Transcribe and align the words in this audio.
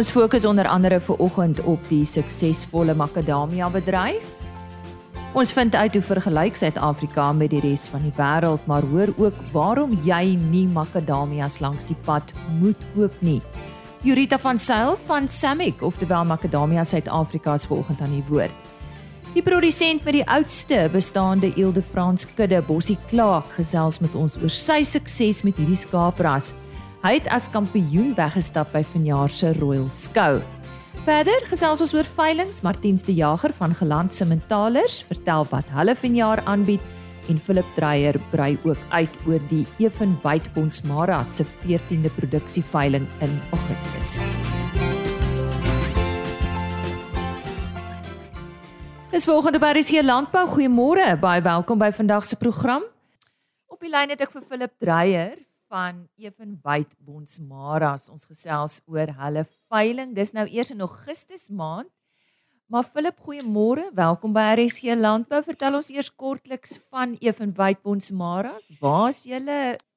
Ons 0.00 0.10
fokus 0.10 0.46
onder 0.48 0.64
andere 0.64 0.96
ver 1.00 1.18
oggend 1.20 1.58
op 1.68 1.88
die 1.90 2.06
suksesvolle 2.08 2.94
makadamia 2.96 3.66
bedryf. 3.68 4.28
Ons 5.36 5.50
vind 5.52 5.74
uit 5.76 5.92
hoe 5.92 6.00
vergelyk 6.02 6.56
Suid-Afrika 6.56 7.26
met 7.36 7.52
die 7.52 7.60
res 7.60 7.84
van 7.92 8.06
die 8.06 8.12
wêreld, 8.16 8.64
maar 8.64 8.86
hoor 8.88 9.12
ook 9.20 9.36
waarom 9.52 9.92
jy 10.06 10.38
nie 10.46 10.64
makadamias 10.72 11.58
langs 11.60 11.84
die 11.84 11.98
pad 12.06 12.32
moet 12.62 12.86
koop 12.94 13.18
nie. 13.20 13.42
Jurita 14.00 14.38
van 14.40 14.58
Sail 14.58 14.96
van 15.04 15.28
Samick, 15.28 15.84
oftewel 15.84 16.24
Makadamia 16.24 16.84
Suid-Afrika 16.84 17.58
se 17.58 17.68
vanoggend 17.68 18.00
aan 18.00 18.16
die 18.16 18.24
woord. 18.32 18.72
Die 19.34 19.44
produsent 19.44 20.08
met 20.08 20.16
die 20.16 20.24
oudste 20.24 20.88
bestaande 20.92 21.52
Eelde 21.60 21.84
Frans 21.84 22.24
kudde, 22.24 22.62
Bossie 22.64 22.98
Klaak, 23.12 23.52
gesels 23.58 24.00
met 24.00 24.16
ons 24.16 24.40
oor 24.40 24.56
sy 24.64 24.80
sukses 24.80 25.44
met 25.44 25.60
hierdie 25.60 25.76
skaapras. 25.84 26.54
Hy 27.00 27.14
het 27.16 27.30
as 27.32 27.46
kampioen 27.48 28.10
weggestap 28.12 28.74
by 28.74 28.82
vanjaar 28.84 29.32
se 29.32 29.54
Royal 29.56 29.86
Skou. 29.88 30.42
Verder 31.06 31.46
gesels 31.48 31.80
ons 31.80 31.94
oor 31.96 32.04
veilinge, 32.04 32.52
Martiens 32.60 33.06
de 33.06 33.14
Jager 33.16 33.54
van 33.56 33.72
Geland 33.72 34.12
Sementalers 34.12 34.98
vertel 35.08 35.48
wat 35.48 35.72
hulle 35.72 35.94
vanjaar 35.96 36.44
aanbied 36.44 36.84
en 37.32 37.40
Philip 37.40 37.72
Dreyer 37.72 38.20
brei 38.34 38.58
ook 38.68 38.84
uit 38.92 39.16
oor 39.24 39.40
die 39.48 39.64
Evenwyd 39.80 40.52
Bonsmara 40.52 41.22
se 41.24 41.48
14de 41.64 42.12
produksieveiling 42.20 43.08
in 43.24 43.36
Augustus. 43.56 44.20
Dis 49.08 49.24
volgende 49.24 49.58
by 49.58 49.72
RC 49.80 50.04
Landbou. 50.04 50.44
Goeiemôre. 50.52 51.14
Baie 51.16 51.40
welkom 51.40 51.80
by 51.80 51.94
vandag 51.96 52.28
se 52.28 52.36
program. 52.36 52.84
Op 53.72 53.80
die 53.80 53.88
lyn 53.88 54.12
het 54.12 54.20
ek 54.20 54.36
vir 54.36 54.44
Philip 54.44 54.76
Dreyer 54.76 55.38
van 55.70 56.04
Evenwyd 56.18 56.92
Bonsmara. 56.98 57.94
Ons 58.10 58.26
gesels 58.26 58.80
oor 58.90 59.14
hulle 59.22 59.46
veiling. 59.70 60.12
Dis 60.18 60.34
nou 60.34 60.46
eers 60.50 60.74
in 60.74 60.82
Augustus 60.84 61.48
maand 61.48 61.90
Maar 62.70 62.84
Philip, 62.86 63.16
goeiemôre. 63.18 63.88
Welkom 63.94 64.30
by 64.30 64.44
RSG 64.54 64.94
Landbou. 64.94 65.40
Vertel 65.42 65.74
ons 65.74 65.88
eers 65.90 66.10
kortliks 66.14 66.76
van 66.92 67.16
Evenwyd 67.18 67.80
Bonsmaras. 67.82 68.68
Waar's 68.78 69.24
julle? 69.26 69.56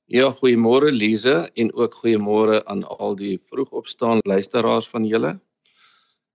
Ja, 0.09 0.31
goeiemôre 0.39 0.89
Lize 0.89 1.35
en 1.53 1.69
ook 1.77 1.99
goeiemôre 2.01 2.63
aan 2.65 2.81
al 2.97 3.13
die 3.19 3.35
vroegopstaan 3.51 4.23
luisteraars 4.25 4.89
van 4.89 5.05
julle. 5.05 5.35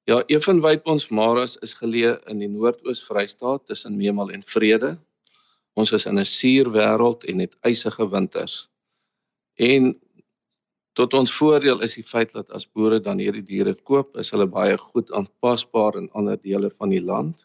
Ja, 0.07 0.21
Evenwyd 0.31 0.87
Bonsmaras 0.87 1.57
is 1.67 1.75
geleë 1.81 2.15
in 2.31 2.39
die 2.47 2.53
Noord-Oos 2.55 3.03
Vrystaat 3.11 3.67
tussen 3.67 3.99
Memal 3.99 4.31
en 4.31 4.47
Vrede. 4.47 4.95
Ons 5.75 5.91
is 5.91 6.07
in 6.07 6.23
'n 6.23 6.25
suur 6.39 6.71
wêreld 6.71 7.27
en 7.27 7.43
het 7.43 7.59
ysige 7.67 8.07
winters. 8.15 8.69
En 9.59 9.93
Tot 10.99 11.15
ons 11.15 11.31
voordeel 11.31 11.85
is 11.87 11.93
die 11.95 12.03
feit 12.03 12.33
dat 12.35 12.49
as 12.51 12.65
boere 12.67 12.97
dan 12.99 13.21
hierdie 13.23 13.45
diere 13.47 13.75
koop, 13.87 14.17
is 14.19 14.33
hulle 14.35 14.49
baie 14.51 14.75
goed 14.83 15.13
aanpasbaar 15.15 15.95
in 16.01 16.09
ander 16.19 16.39
dele 16.43 16.73
van 16.75 16.91
die 16.91 17.03
land. 17.11 17.45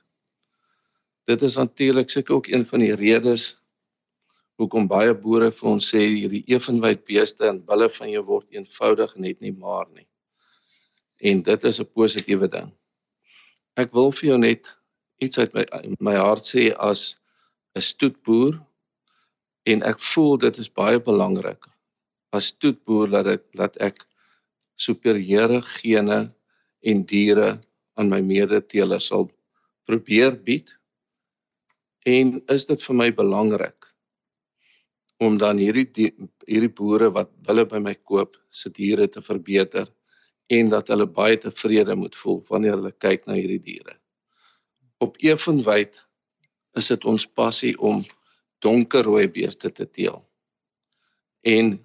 Dit 1.30 1.44
is 1.46 1.60
natuurlik 1.62 2.10
seker 2.10 2.40
ook 2.40 2.48
een 2.50 2.66
van 2.66 2.82
die 2.82 2.96
redes 2.98 3.44
hoekom 4.58 4.88
baie 4.90 5.14
boere 5.14 5.52
vir 5.54 5.70
ons 5.70 5.90
sê 5.94 6.02
hierdie 6.02 6.42
evenwyd 6.50 7.04
beeste 7.06 7.46
en 7.46 7.60
bulle 7.68 7.90
van 7.94 8.10
jou 8.10 8.24
word 8.32 8.58
eenvoudig 8.58 9.14
net 9.22 9.46
nie 9.46 9.54
maar 9.54 9.86
nie. 9.92 10.08
En 11.22 11.44
dit 11.46 11.68
is 11.70 11.80
'n 11.80 11.92
positiewe 11.94 12.50
ding. 12.50 12.72
Ek 13.78 13.94
wil 13.94 14.12
vir 14.12 14.30
jou 14.30 14.38
net 14.38 14.74
iets 15.22 15.38
uit 15.38 15.54
my 15.54 15.66
my 16.00 16.16
hart 16.16 16.50
sê 16.50 16.74
as 16.74 17.18
'n 17.76 17.82
stoetboer 17.82 18.58
en 19.66 19.84
ek 19.84 20.00
voel 20.00 20.38
dit 20.38 20.58
is 20.58 20.74
baie 20.74 21.00
belangrik 21.00 21.73
as 22.34 22.52
toetboer 22.58 23.12
dat 23.14 23.30
ek 23.36 23.46
dat 23.60 23.78
ek 23.82 24.04
superieure 24.80 25.62
gene 25.78 26.20
en 26.82 27.04
diere 27.08 27.60
aan 28.00 28.10
my 28.10 28.22
medeteelers 28.26 29.12
sal 29.12 29.30
probeer 29.88 30.36
bied. 30.36 30.74
En 32.10 32.40
is 32.52 32.66
dit 32.68 32.82
vir 32.88 32.98
my 33.00 33.10
belangrik 33.16 33.90
om 35.24 35.38
dan 35.40 35.62
hierdie 35.62 36.10
hierdie 36.50 36.74
boere 36.76 37.12
wat 37.16 37.30
hulle 37.48 37.64
by 37.70 37.80
my 37.80 37.94
koop 37.96 38.36
se 38.52 38.72
diere 38.74 39.08
te 39.08 39.22
verbeter 39.24 39.88
en 40.52 40.72
dat 40.74 40.90
hulle 40.92 41.08
baie 41.08 41.38
tevrede 41.40 41.96
moet 41.96 42.18
voel 42.20 42.42
wanneer 42.50 42.76
hulle 42.76 42.92
kyk 43.06 43.30
na 43.30 43.38
hierdie 43.38 43.62
diere. 43.64 43.96
Op 45.00 45.16
evenwyd 45.24 46.02
is 46.80 46.90
dit 46.92 47.06
ons 47.08 47.26
passie 47.40 47.74
om 47.80 48.02
donkerrooi 48.66 49.28
beeste 49.32 49.72
te 49.72 49.86
teel. 49.86 50.20
En 51.44 51.78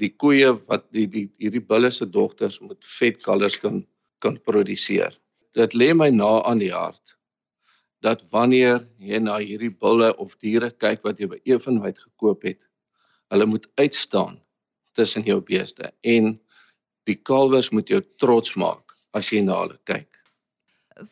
die 0.00 0.12
koeie 0.12 0.52
wat 0.68 0.86
die 0.92 1.06
die 1.10 1.26
hierdie 1.40 1.64
bulle 1.64 1.90
se 1.90 2.06
dogters 2.06 2.60
moet 2.60 2.84
vet 2.98 3.22
kalvers 3.24 3.58
kan 3.60 3.84
kan 4.24 4.38
produseer. 4.48 5.12
Dit 5.56 5.74
lê 5.74 5.92
my 5.94 6.08
na 6.10 6.40
aan 6.48 6.60
die 6.60 6.72
hart 6.72 7.16
dat 8.04 8.22
wanneer 8.32 8.84
jy 9.02 9.18
na 9.20 9.38
hierdie 9.40 9.72
bulle 9.72 10.12
of 10.22 10.36
diere 10.44 10.70
kyk 10.70 11.04
wat 11.04 11.20
jy 11.20 11.28
by 11.32 11.38
Evenwyd 11.48 11.98
gekoop 11.98 12.44
het, 12.46 12.66
hulle 13.32 13.46
moet 13.48 13.66
uitstaan 13.80 14.36
tussen 14.96 15.24
jou 15.26 15.40
beeste 15.44 15.90
en 16.04 16.36
die 17.08 17.16
kalvers 17.16 17.72
moet 17.72 17.90
jou 17.90 18.02
trots 18.20 18.54
maak 18.56 18.94
as 19.16 19.32
jy 19.32 19.42
na 19.44 19.58
hulle 19.62 19.78
kyk. 19.88 20.08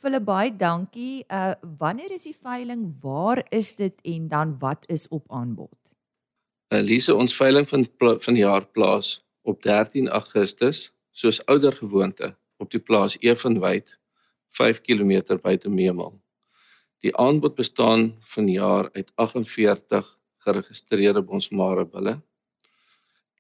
Vir 0.01 0.21
baie 0.25 0.53
dankie. 0.57 1.25
Uh 1.29 1.55
wanneer 1.81 2.13
is 2.17 2.25
die 2.25 2.37
veiling? 2.37 2.87
Waar 3.03 3.43
is 3.53 3.75
dit 3.77 3.97
en 4.15 4.29
dan 4.29 4.57
wat 4.61 4.87
is 4.89 5.09
op 5.09 5.29
aanbod? 5.29 5.84
Elise 6.75 7.15
ons 7.15 7.37
veiling 7.39 7.67
van 7.71 7.85
van 8.01 8.35
die 8.35 8.43
jaar 8.43 8.65
plaas 8.77 9.09
op 9.43 9.63
13 9.63 10.09
Augustus 10.09 10.91
soos 11.13 11.39
ouer 11.47 11.77
gewoonte 11.77 12.33
op 12.59 12.71
die 12.73 12.81
plaas 12.81 13.17
Evenwyd 13.21 13.93
5 14.59 14.81
km 14.87 15.39
buite 15.43 15.71
Memel. 15.71 16.13
Die 17.05 17.13
aanbod 17.17 17.55
bestaan 17.55 18.15
van 18.35 18.49
jaar 18.49 18.91
uit 18.95 19.13
48 19.15 20.11
geregistreerde 20.47 21.23
bonsmare 21.23 21.85
bulle, 21.85 22.21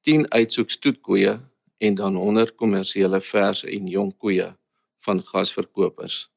10 0.03 0.27
uitsoek 0.33 0.71
stoetkoeie 0.71 1.39
en 1.79 1.95
dan 1.95 2.17
100 2.17 2.55
kommersiële 2.61 3.21
verse 3.21 3.71
en 3.71 3.89
jong 3.89 4.13
koeie 4.17 4.51
van 5.07 5.23
gasverkopers. 5.23 6.29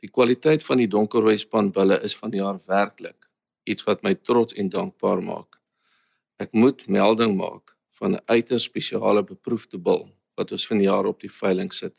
Die 0.00 0.10
kwaliteit 0.10 0.64
van 0.64 0.80
die 0.82 0.88
donkerrooi 0.88 1.36
span 1.38 1.70
bulle 1.72 2.00
is 2.08 2.16
van 2.16 2.32
die 2.34 2.40
jaar 2.42 2.58
werklik 2.66 3.28
iets 3.64 3.86
wat 3.88 4.02
my 4.04 4.14
trots 4.14 4.56
en 4.60 4.68
dankbaar 4.68 5.22
maak. 5.24 5.60
Ek 6.42 6.50
moet 6.52 6.86
melding 6.90 7.36
maak 7.38 7.76
van 7.98 8.16
'n 8.16 8.22
uiters 8.26 8.66
spesiale 8.66 9.22
beproefde 9.22 9.78
bil 9.78 10.08
wat 10.34 10.52
ons 10.52 10.66
vanjaar 10.66 11.06
op 11.06 11.20
die 11.20 11.30
veiling 11.30 11.70
sit. 11.72 11.94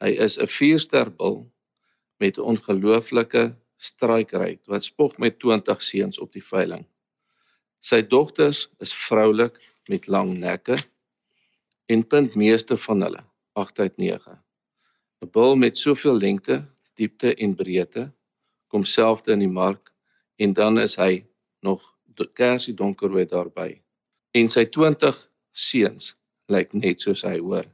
Hy 0.00 0.10
is 0.26 0.38
'n 0.38 0.46
4-ster 0.46 1.10
bil 1.10 1.38
met 2.20 2.38
'n 2.38 2.48
ongelooflike 2.52 3.56
strykryk 3.76 4.60
wat 4.66 4.84
spog 4.84 5.18
met 5.18 5.38
20 5.38 5.82
seuns 5.82 6.18
op 6.18 6.32
die 6.32 6.44
veiling. 6.44 6.84
Sy 7.80 8.02
dogters 8.02 8.68
is 8.78 8.92
vroulik 8.92 9.56
met 9.88 10.06
lang 10.06 10.36
nekke 10.38 10.76
en 11.88 12.06
punt 12.06 12.34
meeste 12.34 12.76
van 12.76 13.00
hulle 13.00 13.24
8 13.52 13.78
uit 13.78 13.96
9. 13.96 14.36
'n 15.22 15.30
Bil 15.32 15.56
met 15.56 15.78
soveel 15.78 16.16
lengte, 16.16 16.64
diepte 16.94 17.34
en 17.34 17.54
breedte 17.54 18.12
kom 18.68 18.84
selfde 18.84 19.32
in 19.32 19.38
die 19.38 19.54
mark 19.62 19.92
en 20.36 20.52
dan 20.52 20.78
is 20.78 20.96
hy 20.96 21.24
nog 21.60 21.82
kersie 22.26 22.74
donkerrooi 22.74 23.26
daarby. 23.26 23.82
En 24.30 24.48
sy 24.48 24.64
20 24.64 25.30
seuns 25.52 26.16
lyk 26.46 26.72
net 26.72 27.00
soos 27.00 27.22
hy 27.22 27.38
hoor. 27.38 27.66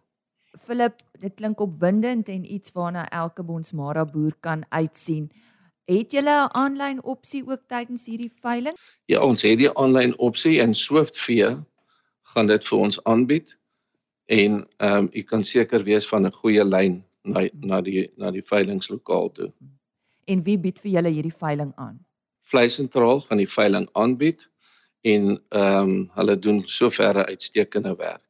Philip, 0.57 1.03
dit 1.21 1.35
klink 1.37 1.61
opwindend 1.61 2.29
en 2.29 2.45
iets 2.53 2.73
waarna 2.73 3.05
elke 3.13 3.43
Bonsmara 3.43 4.05
boer 4.05 4.33
kan 4.41 4.65
uitsien. 4.69 5.31
Het 5.87 6.13
julle 6.13 6.35
'n 6.45 6.53
aanlyn 6.53 7.03
opsie 7.03 7.47
ook 7.47 7.63
tydens 7.67 8.07
hierdie 8.07 8.33
veiling? 8.43 8.77
Ja, 9.07 9.21
ons 9.23 9.43
het 9.43 9.59
die 9.59 9.71
aanlyn 9.79 10.19
opsie 10.19 10.61
en 10.61 10.75
Swiftvee 10.75 11.57
gaan 12.23 12.47
dit 12.47 12.65
vir 12.65 12.79
ons 12.79 13.05
aanbied. 13.05 13.59
En 14.27 14.67
ehm 14.77 14.97
um, 14.97 15.09
u 15.13 15.23
kan 15.23 15.45
seker 15.45 15.85
wees 15.85 16.09
van 16.09 16.27
'n 16.27 16.33
goeie 16.33 16.65
lyn 16.65 17.05
na 17.23 17.49
na 17.53 17.81
die 17.81 18.11
na 18.17 18.31
die 18.31 18.43
veilingslokaal 18.43 19.33
toe. 19.33 19.53
En 20.25 20.43
wie 20.43 20.59
bied 20.59 20.79
vir 20.79 20.91
julle 20.91 21.09
hierdie 21.09 21.35
veiling 21.35 21.73
aan? 21.77 22.07
Vleisentraal 22.51 23.21
gaan 23.27 23.43
die 23.43 23.51
veiling 23.51 23.89
aanbied 23.93 24.47
en 25.07 25.37
ehm 25.55 25.91
um, 25.91 26.11
hulle 26.19 26.39
doen 26.39 26.63
soverre 26.67 27.27
uitstekende 27.27 27.95
werk. 27.99 28.23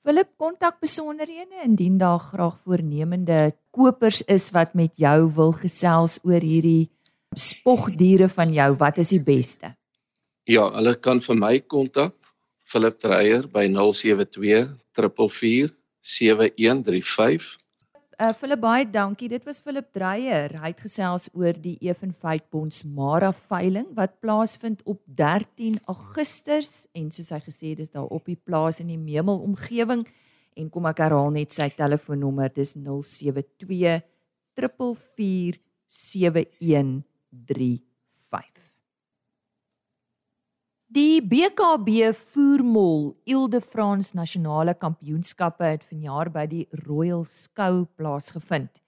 Philip 0.00 0.30
kontak 0.36 0.78
besonderhede 0.80 1.64
indien 1.64 1.98
daar 1.98 2.18
graag 2.18 2.56
voornemende 2.64 3.52
kopers 3.70 4.22
is 4.22 4.50
wat 4.50 4.74
met 4.74 4.96
jou 4.96 5.28
wil 5.36 5.52
gesels 5.52 6.18
oor 6.24 6.40
hierdie 6.40 6.88
spogdiere 7.36 8.28
van 8.28 8.52
jou, 8.52 8.70
wat 8.80 8.98
is 8.98 9.12
die 9.12 9.22
beste? 9.22 9.74
Ja, 10.48 10.70
hulle 10.74 10.96
kan 10.98 11.20
vir 11.20 11.36
my 11.36 11.58
kontak 11.60 12.16
Philip 12.64 12.98
Dreyer 13.02 13.46
by 13.50 13.66
072 13.68 14.72
444 14.96 15.74
7135 16.00 17.58
Uh 18.20 18.34
Philip 18.36 18.60
baie 18.60 18.84
dankie. 18.84 19.30
Dit 19.32 19.46
was 19.48 19.62
Philip 19.64 19.86
Dreyer. 19.96 20.52
Hy 20.60 20.74
het 20.74 20.82
gesels 20.84 21.30
oor 21.32 21.56
die 21.56 21.78
Evenfight 21.80 22.50
Bonds 22.52 22.82
Mara 22.84 23.30
veiling 23.32 23.86
wat 23.96 24.18
plaasvind 24.20 24.82
op 24.84 25.00
13 25.16 25.78
Augustus 25.88 26.84
en 26.92 27.08
soos 27.16 27.32
hy 27.32 27.40
gesê 27.46 27.72
het 27.72 27.80
is 27.86 27.94
daar 27.94 28.12
op 28.12 28.28
die 28.28 28.36
plaas 28.36 28.82
in 28.84 28.92
die 28.92 29.00
Memel 29.00 29.40
omgewing 29.40 30.04
en 30.52 30.68
kom 30.68 30.92
ek 30.92 31.00
herhaal 31.00 31.32
net 31.32 31.56
sy 31.56 31.72
telefoonnommer 31.72 32.52
dis 32.52 32.76
072 32.76 34.04
444 34.52 35.56
7135 35.88 37.89
Die 40.90 41.20
BKB 41.22 42.08
Voermol 42.18 43.12
Ile-de-France 43.22 44.16
Nasionale 44.18 44.72
Kampioenskappe 44.74 45.62
het 45.62 45.84
vanjaar 45.86 46.26
by 46.34 46.42
die 46.50 46.64
Royal 46.80 47.20
Skou 47.30 47.84
plaasgevind. 47.94 48.80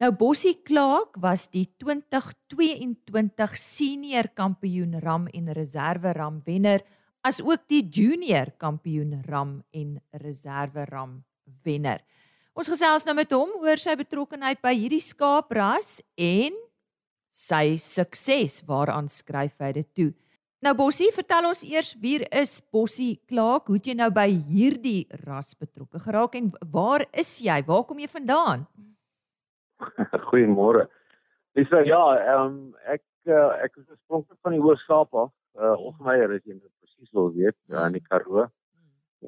Nou 0.00 0.08
Bossie 0.16 0.54
Clark 0.64 1.18
was 1.20 1.42
die 1.52 1.66
2022 1.84 3.58
senior 3.60 4.30
kampioen 4.32 4.94
ram 5.04 5.26
en 5.36 5.50
reserve 5.52 6.14
ram 6.16 6.38
wenner 6.46 6.80
as 7.20 7.42
ook 7.44 7.66
die 7.68 7.82
junior 7.84 8.54
kampioen 8.56 9.18
ram 9.26 9.58
en 9.76 9.98
reserve 10.22 10.86
ram 10.88 11.18
wenner. 11.60 12.00
Ons 12.56 12.72
gesels 12.72 13.04
nou 13.04 13.12
met 13.18 13.36
hom 13.36 13.52
oor 13.60 13.76
sy 13.76 13.98
betrokkeheid 14.00 14.64
by 14.64 14.72
hierdie 14.72 15.04
skaapras 15.04 15.98
en 16.16 16.56
sy 17.28 17.76
sukses 17.76 18.62
waaraan 18.64 19.12
skryf 19.12 19.60
hy 19.60 19.74
dit 19.76 19.92
toe. 19.92 20.08
Nou 20.58 20.72
Bossie, 20.74 21.12
vertel 21.14 21.46
ons 21.46 21.60
eers 21.62 21.92
wie 22.02 22.16
is 22.34 22.56
Bossie 22.74 23.20
Klaak? 23.30 23.68
Hoe 23.70 23.76
het 23.76 23.86
jy 23.86 23.94
nou 23.94 24.08
by 24.10 24.26
hierdie 24.26 25.04
ras 25.22 25.52
betrokke 25.54 26.00
geraak 26.02 26.34
en 26.34 26.48
waar 26.72 27.04
is 27.14 27.30
jy? 27.44 27.60
Waar 27.68 27.84
kom 27.86 28.00
jy 28.02 28.08
vandaan? 28.10 28.64
Goeiemôre. 30.32 30.88
Dis 31.54 31.70
ja, 31.70 32.02
ehm 32.18 32.42
um, 32.42 32.58
ek 32.90 33.04
uh, 33.30 33.54
ek 33.62 33.78
is 33.78 33.86
oorspronklik 33.86 34.38
van 34.42 34.56
die 34.56 34.62
Hoërskool 34.64 35.06
af. 35.06 35.30
Uh 35.54 35.76
Hofmeyer 35.78 36.34
is 36.34 36.42
jy 36.42 36.58
presies 36.58 37.14
wil 37.14 37.30
weet, 37.38 37.54
ja, 37.70 37.86
in 37.86 37.94
die 37.94 38.02
Karoo. 38.02 38.48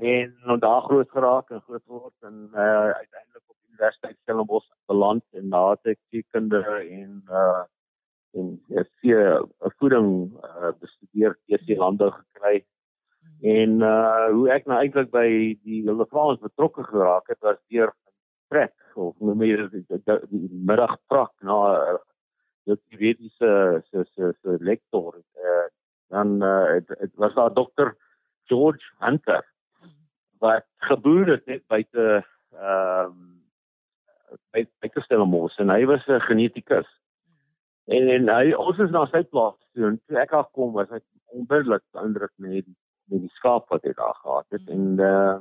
En 0.02 0.34
nou 0.50 0.58
daar 0.58 0.82
groot 0.88 1.14
geraak 1.14 1.54
en 1.54 1.62
groot 1.62 1.86
geword 1.86 2.26
en 2.26 2.48
uh 2.50 2.90
uiteindelik 2.90 3.44
op 3.46 3.56
Universiteit 3.70 4.18
Stellenbosch 4.24 4.66
beland 4.90 5.22
en 5.38 5.54
daar 5.54 5.78
het 5.78 5.94
ek 5.94 6.26
kinders 6.34 6.66
en 6.90 7.22
uh 7.30 7.62
en 8.34 8.60
see 9.00 9.14
'n 9.14 9.72
voeding 9.78 10.10
uh, 10.44 10.72
bestudeer 10.80 11.38
deur 11.46 11.64
die 11.66 11.76
lande 11.76 12.10
gekry. 12.10 12.64
En 13.42 13.80
uh 13.80 14.28
hoe 14.32 14.50
ek 14.50 14.66
nou 14.66 14.78
eintlik 14.78 15.10
by 15.10 15.56
die 15.64 15.82
Lefrans 15.84 16.40
betrokke 16.40 16.84
geraak 16.84 17.28
het 17.28 17.40
was 17.40 17.58
deur 17.68 17.92
trek 18.48 18.74
of 18.94 19.16
noem 19.18 19.42
jy 19.42 19.68
dit 19.70 20.06
die 20.30 20.48
middagprak 20.50 21.32
na 21.46 21.58
uh, 21.78 21.98
die 22.68 22.76
teoretiese 22.90 23.50
se 23.90 24.04
se 24.14 24.32
se 24.42 24.56
lektor 24.60 25.16
uh, 25.16 25.66
dan 26.10 26.42
uh, 26.42 26.66
het, 26.74 26.88
het 26.98 27.14
was 27.14 27.34
daar 27.34 27.54
dokter 27.54 27.94
George 28.50 28.84
Hunter 28.98 29.44
wat 30.38 30.66
geboor 30.88 31.26
het 31.26 31.46
net 31.46 31.66
buite 31.66 32.24
ehm 32.52 33.06
um, 33.06 33.28
by 34.54 34.62
by 34.82 34.90
Stellenbosch 35.02 35.58
en 35.58 35.70
hy 35.70 35.84
was 35.86 36.06
'n 36.06 36.20
genetikus 36.26 36.88
En 37.90 38.28
hy 38.30 38.52
ons 38.54 38.78
is 38.78 38.92
na 38.94 39.06
sy 39.10 39.22
plaas 39.26 39.56
toe 39.74 39.88
en 39.88 39.98
toe 40.06 40.18
ek 40.22 40.34
daar 40.34 40.48
kom 40.54 40.72
was 40.76 40.90
hy 40.94 41.00
onmiddellik 41.34 41.82
indruk 42.02 42.32
met 42.38 42.64
die 42.66 42.76
met 43.10 43.24
die 43.24 43.32
skaap 43.38 43.66
wat 43.74 43.86
hy 43.86 43.92
daar 43.98 44.18
gehad 44.22 44.46
het 44.54 44.68
mm. 44.68 44.74
en 44.76 45.06
uh 45.06 45.38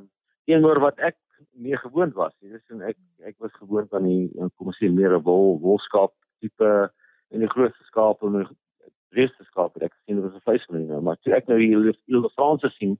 teenoor 0.49 0.79
wat 0.81 0.97
ek 1.05 1.17
mee 1.53 1.77
gewoond 1.77 2.15
was. 2.17 2.33
Jy 2.41 2.55
weet 2.55 2.73
en 2.73 2.81
ek 2.89 2.97
ek 3.29 3.35
was 3.43 3.53
gewoond 3.59 3.93
aan 3.93 4.07
die 4.09 4.31
kom 4.57 4.71
ons 4.71 4.79
sê 4.81 4.89
meer 4.89 5.13
'n 5.17 5.21
wol 5.27 5.59
wolskaap 5.61 6.15
tipe 6.41 6.71
en 7.29 7.45
die 7.45 7.51
grootste 7.53 7.85
skaap 7.91 8.25
en 8.25 8.39
die 8.39 8.47
reiste 9.17 9.45
skaap 9.51 9.75
wat 9.75 9.85
ek 9.85 9.93
gesien 9.93 10.17
het 10.17 10.33
was 10.33 10.65
'n 10.73 10.87
nou, 10.87 11.01
maar 11.01 11.17
toe 11.21 11.33
ek 11.37 11.47
nou 11.47 11.59
hier 11.59 11.77
in 11.77 12.21
die 12.25 12.33
Franse 12.35 12.69
sien 12.77 12.97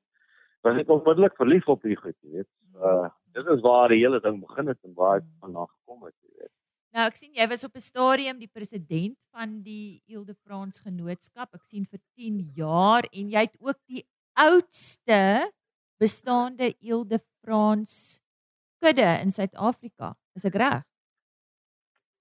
was 0.61 0.77
ek 0.77 0.89
onmiddellik 0.89 1.35
verlief 1.35 1.67
op 1.67 1.81
hierdie 1.81 2.01
goed, 2.03 2.17
jy 2.21 2.31
weet. 2.37 2.51
Uh 2.77 3.09
dit 3.33 3.45
is 3.45 3.61
waar 3.61 3.89
die 3.89 4.01
hele 4.01 4.19
ding 4.19 4.39
begin 4.41 4.67
het 4.67 4.77
en 4.83 4.93
waar 4.93 5.17
ek 5.17 5.25
vandaan 5.39 5.67
gekom 5.67 6.05
het, 6.05 6.15
jy 6.21 6.31
weet. 6.41 6.55
Nou 6.95 7.05
ek 7.05 7.19
sien 7.19 7.35
jy 7.37 7.45
was 7.49 7.63
op 7.67 7.75
'n 7.77 7.85
stadium 7.85 8.39
die 8.39 8.49
president 8.49 9.17
van 9.31 9.61
die 9.61 10.01
Ile-de-France 10.09 10.81
Genootskap. 10.81 11.53
Ek 11.53 11.65
sien 11.65 11.85
vir 11.85 11.99
10 12.17 12.51
jaar 12.55 13.05
en 13.13 13.29
jy 13.29 13.45
het 13.45 13.57
ook 13.59 13.77
die 13.85 14.03
oudste 14.33 15.51
bestaande 15.99 16.73
Ile-de-France 16.81 18.19
kudde 18.81 19.19
in 19.21 19.31
Suid-Afrika. 19.31 20.15
Is 20.35 20.45
ek 20.45 20.55
reg? 20.55 20.83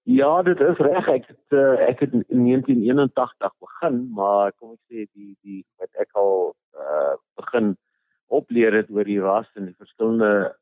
Ja, 0.09 0.41
dit 0.41 0.59
is 0.59 0.77
reg. 0.77 1.07
Ek 1.07 1.27
het 1.27 1.53
uh, 1.53 1.75
ek 1.89 1.99
het 2.05 2.13
in 2.13 2.45
1981 2.45 3.53
begin, 3.59 3.99
maar 4.13 4.51
kom 4.57 4.73
ek 4.73 4.81
sê 4.89 5.05
die 5.13 5.35
die 5.41 5.65
wat 5.77 5.89
ek 6.01 6.13
al 6.13 6.55
uh, 6.77 7.13
begin 7.41 7.75
opleer 8.29 8.73
het 8.73 8.89
oor 8.89 9.05
die 9.05 9.21
ras 9.21 9.49
en 9.57 9.69
die 9.69 9.77
verskillende 9.77 10.55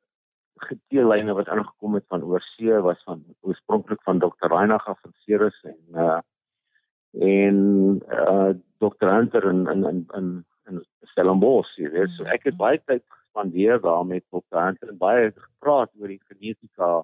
geteelyne 0.57 1.33
wat 1.33 1.47
aangekom 1.47 1.93
het 1.93 2.05
van 2.07 2.23
oorsee 2.23 2.79
was 2.85 3.03
van 3.03 3.23
oorspronklik 3.41 4.01
van 4.03 4.19
Dr. 4.19 4.47
Reinaga 4.47 4.95
van 5.01 5.13
Ceres 5.25 5.61
en 5.63 5.79
uh 5.93 6.19
en 7.11 7.57
uh 8.11 8.53
Dr. 8.77 9.07
Hunter 9.07 9.43
in 9.49 9.67
in 9.67 9.85
in 9.85 10.05
in, 10.15 10.45
in 10.69 10.85
Stellenbosch, 11.01 11.75
jy 11.77 11.89
weet. 11.89 12.09
So 12.17 12.23
ek 12.23 12.43
het 12.43 12.53
mhm. 12.53 12.63
baie 12.63 12.81
tyd 12.85 13.03
gespandeer 13.07 13.81
daar 13.81 14.05
met 14.05 14.25
Dr. 14.29 14.59
Hunter 14.59 14.89
en 14.89 14.97
baie 14.97 15.31
gepraat 15.31 15.91
oor 15.99 16.07
die 16.07 16.21
genetika 16.27 17.03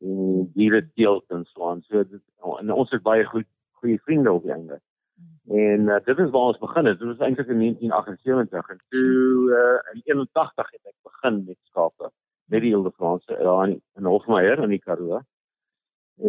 en 0.00 0.46
diere 0.54 0.84
teelt 0.94 1.24
en 1.28 1.44
so 1.52 1.68
aan. 1.70 1.82
So 1.88 2.04
dit 2.04 2.22
en 2.58 2.72
ons 2.72 2.90
het 2.90 3.02
baie 3.02 3.24
goed 3.24 3.48
goeie 3.82 4.00
vriende 4.04 4.32
op 4.32 4.42
die 4.42 4.52
einde. 4.52 4.80
Mhm. 5.16 5.58
En 5.58 5.80
uh, 5.88 6.00
dit 6.04 6.18
is 6.18 6.30
waar 6.30 6.52
ons 6.54 6.58
begin 6.58 6.86
het. 6.86 6.98
Dit 6.98 7.08
was 7.08 7.26
eintlik 7.26 7.48
in 7.48 7.58
1978 7.58 8.68
en 8.68 8.80
toe 8.88 9.52
uh, 9.60 9.92
in 9.92 10.02
81 10.04 10.70
het 10.70 10.92
ek 10.94 10.98
begin 11.02 11.44
met 11.44 11.58
skape 11.68 12.12
met 12.50 12.64
die 12.64 12.74
hele 12.74 12.90
Franse 12.96 13.36
daar 13.38 13.68
in, 13.68 13.80
in 13.98 14.08
Hofmeyer 14.10 14.62
in 14.62 14.74
die 14.74 14.82
Karoo. 14.82 15.20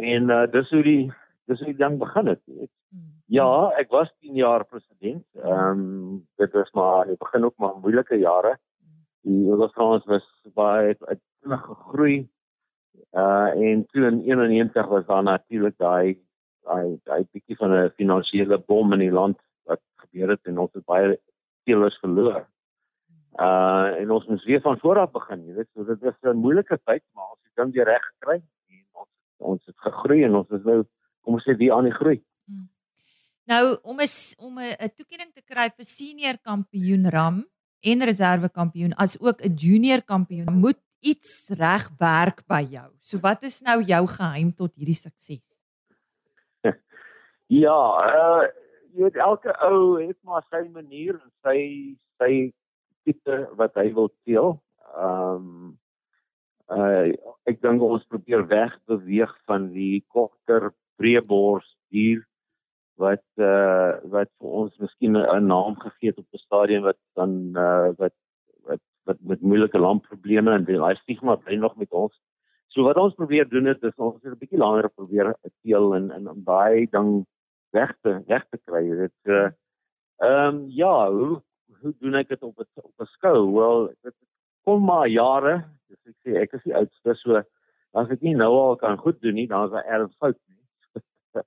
En 0.01 0.29
uh, 0.29 0.45
dis 0.51 0.69
hoe 0.69 0.83
die 0.85 1.11
dis 1.49 1.59
hoe 1.59 1.73
die 1.73 1.79
ding 1.81 1.97
begin 1.99 2.29
het. 2.31 2.41
Hmm. 2.45 3.09
Ja, 3.31 3.71
ek 3.79 3.91
was 3.91 4.11
10 4.19 4.35
jaar 4.39 4.65
president. 4.65 5.25
Ehm 5.39 5.81
um, 5.81 6.27
dit 6.39 6.51
was 6.53 6.71
maar 6.77 7.01
in 7.05 7.15
die 7.15 7.23
begin 7.23 7.45
ook 7.45 7.57
maar 7.57 7.79
moeilike 7.79 8.19
jare. 8.19 8.57
Die 9.21 9.45
hele 9.45 9.69
Frans 9.69 10.05
was 10.05 10.27
baie 10.53 10.95
uiteindelik 10.99 11.65
gegroei. 11.65 12.29
Uh 13.11 13.49
en 13.69 13.85
toe 13.91 14.05
in 14.05 14.21
91 14.21 14.87
was 14.87 15.05
daar 15.05 15.23
natuurlik 15.23 15.77
daai 15.77 16.19
daai 16.67 16.99
daai 17.03 17.25
bietjie 17.31 17.57
van 17.57 17.73
'n 17.73 17.91
finansiële 17.95 18.57
bom 18.67 18.93
in 18.93 18.99
die 18.99 19.11
land 19.11 19.39
wat 19.65 19.81
gebeur 19.95 20.29
het 20.29 20.45
en 20.45 20.57
ons 20.57 20.73
het 20.73 20.85
baie 20.85 21.19
teelers 21.63 21.97
verloor. 21.99 22.45
Uh 23.39 23.99
en 24.01 24.11
ons 24.11 24.25
moet 24.27 24.43
weer 24.43 24.61
van 24.61 24.79
voor 24.79 24.99
af 24.99 25.11
begin, 25.11 25.45
jy 25.45 25.53
weet, 25.53 25.69
so 25.73 25.85
dit 25.87 25.99
was 25.99 26.17
'n 26.21 26.35
moeilike 26.35 26.79
tyd, 26.83 27.03
maar 27.13 27.29
ons 27.31 27.39
het 27.43 27.55
dan 27.55 27.71
weer 27.71 27.85
reg 27.85 28.03
gekry 28.03 28.41
en 28.67 28.85
ons 28.91 29.09
ons 29.37 29.65
het 29.65 29.77
gegroei 29.77 30.23
en 30.23 30.35
ons 30.35 30.49
is 30.49 30.63
nou 30.63 30.83
kom 31.21 31.33
ons 31.33 31.43
sê 31.47 31.55
wie 31.57 31.73
aan 31.73 31.87
die 31.87 31.95
groei. 31.95 32.23
Hmm. 32.45 32.69
Nou 33.47 33.77
om 33.83 33.99
is 33.99 34.35
om 34.39 34.59
'n 34.59 34.93
toekenning 34.95 35.31
te 35.33 35.41
kry 35.41 35.69
vir 35.69 35.85
senior 35.85 36.37
kampioen 36.43 37.09
ram 37.09 37.45
en 37.81 38.03
reserve 38.03 38.49
kampioen 38.49 38.93
as 38.93 39.17
ook 39.19 39.41
'n 39.41 39.55
junior 39.55 40.01
kampioen 40.03 40.53
moet 40.53 40.79
iets 40.99 41.49
reg 41.57 41.89
werk 41.97 42.43
by 42.47 42.61
jou. 42.69 42.89
So 43.01 43.19
wat 43.19 43.43
is 43.43 43.61
nou 43.61 43.81
jou 43.81 44.07
geheim 44.07 44.53
tot 44.53 44.75
hierdie 44.75 44.95
sukses? 44.95 45.61
ja, 47.63 47.79
uh 48.17 48.47
jy 48.91 49.03
weet 49.03 49.15
elke 49.15 49.53
ou 49.63 49.99
het 50.01 50.17
maar 50.27 50.43
sy 50.51 50.67
manier 50.67 51.15
en 51.15 51.31
sy 51.45 51.59
sy 52.19 52.51
tipe 53.03 53.37
wat 53.59 53.75
hy 53.75 53.91
wil 53.93 54.11
teel. 54.23 54.57
Ehm 54.95 55.35
um, 55.35 55.77
uh 56.71 57.11
ek 57.49 57.61
dink 57.61 57.83
ons 57.83 58.05
probeer 58.07 58.45
weg 58.47 58.75
beweeg 58.87 59.31
van 59.49 59.71
die 59.73 60.03
korter 60.07 60.71
breebors 61.01 61.67
dier 61.91 62.21
wat 63.01 63.23
uh 63.41 63.99
wat 64.13 64.29
vir 64.39 64.57
ons 64.61 64.77
miskien 64.79 65.17
'n 65.17 65.47
naam 65.47 65.75
gegee 65.83 66.11
het 66.11 66.19
op 66.19 66.27
'n 66.33 66.45
stadium 66.45 66.83
wat 66.83 66.99
dan 67.19 67.31
uh 67.57 67.91
wat 67.97 68.15
wat 68.69 68.81
wat 69.05 69.19
met 69.21 69.41
moeilike 69.41 69.79
lampprobleme 69.79 70.51
en 70.53 70.65
daai 70.65 70.95
stigma 70.95 71.35
bly 71.35 71.55
nog 71.55 71.75
met 71.75 71.91
ons. 71.91 72.15
So 72.67 72.83
wat 72.83 72.97
ons 72.97 73.15
probeer 73.15 73.49
doen 73.49 73.65
het, 73.65 73.83
is 73.83 73.97
ons 73.97 74.23
het 74.23 74.33
'n 74.33 74.39
bietjie 74.39 74.63
langer 74.63 74.89
probeer 74.89 75.35
teel 75.63 75.95
en 75.95 76.11
en 76.11 76.29
om 76.29 76.43
daai 76.43 76.87
ding 76.91 77.25
weg 77.71 77.91
te 78.01 78.23
weg 78.27 78.45
te 78.49 78.57
kry. 78.65 78.83
Dit 79.05 79.19
uh 79.25 79.49
ehm 80.21 80.55
um, 80.55 80.65
ja, 80.69 81.11
hoe 81.11 81.41
hoe 81.81 81.93
doen 81.99 82.15
ek 82.19 82.29
dit 82.29 82.43
op 82.43 82.59
'n 82.59 82.67
op 82.81 83.01
'n 83.01 83.09
skou? 83.15 83.53
Wel, 83.53 83.93
dit 84.01 84.15
kom 84.63 84.83
maar 84.85 85.07
jare. 85.07 85.65
Dis 85.89 85.99
ek 86.05 86.15
sê 86.23 86.35
ek 86.41 86.53
is 86.53 86.63
die 86.63 86.75
oudste, 86.75 87.15
so 87.15 87.43
as 87.93 88.09
ek 88.09 88.21
nie 88.21 88.35
nou 88.35 88.51
al 88.55 88.75
kan 88.75 88.97
goed 88.97 89.21
doen 89.21 89.35
nie, 89.35 89.47
dan 89.47 89.65
is 89.65 89.71
daar 89.71 89.85
erns 89.85 90.15
fout 90.17 90.37
nie. 90.47 90.63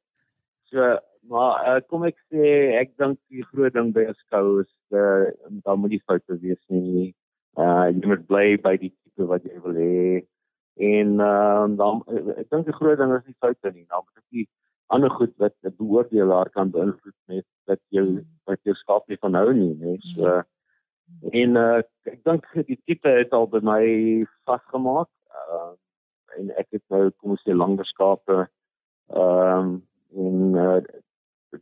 so, 0.71 0.99
maar 1.29 1.77
uh, 1.77 1.81
kom 1.89 2.05
ek 2.05 2.19
sê 2.33 2.75
ek 2.81 2.97
dink 3.01 3.19
die 3.31 3.45
groot 3.53 3.73
ding 3.73 3.93
by 3.95 4.05
'n 4.09 4.15
skou 4.27 4.61
is 4.61 4.73
uh, 4.93 5.31
dan 5.65 5.79
moet 5.81 5.93
jy 5.93 6.01
foute 6.05 6.41
wees 6.41 6.63
nie. 6.69 7.15
Uh 7.57 7.89
jy 7.89 8.07
moet 8.07 8.27
bly 8.27 8.47
by 8.61 8.77
die 8.77 8.93
tipe 8.93 9.27
wat 9.27 9.45
jy 9.45 9.61
wil 9.63 9.79
hê. 9.79 10.27
En 10.77 11.21
uh, 11.23 11.67
dan 11.81 12.03
ek 12.37 12.51
dink 12.51 12.67
die 12.67 12.79
groot 12.81 12.99
ding 12.99 13.15
is 13.15 13.27
nie 13.27 13.41
foute 13.41 13.71
nie. 13.73 13.87
Dan 13.89 14.03
moet 14.05 14.19
ek 14.21 14.49
ander 14.93 15.11
goed 15.11 15.33
wat 15.39 15.55
'n 15.63 15.75
beoordelaar 15.79 16.51
kan 16.51 16.71
beïnvloed 16.71 17.19
met 17.27 17.47
dat 17.67 17.81
jou 17.89 18.25
wat 18.45 18.61
jou 18.63 18.75
skaap 18.75 19.09
nie 19.09 19.19
van 19.21 19.35
hou 19.35 19.53
nie, 19.53 19.75
né? 19.81 19.97
So 20.15 20.43
En 21.21 21.57
uh, 21.61 21.81
ek 22.09 22.21
dink 22.27 22.47
die 22.69 22.79
tipe 22.89 23.13
het 23.13 23.33
al 23.37 23.49
by 23.53 23.61
my 23.65 23.85
vasgemaak. 24.49 25.11
Uh, 25.33 25.73
en 26.39 26.53
ek 26.61 26.69
het 26.77 26.85
nou 26.93 27.09
kom 27.21 27.35
ons 27.37 27.43
sê 27.47 27.57
langer 27.57 27.89
skape. 27.93 28.45
Ehm 29.15 29.75
um, 29.75 29.75
en 30.15 30.59
uh, 30.63 30.79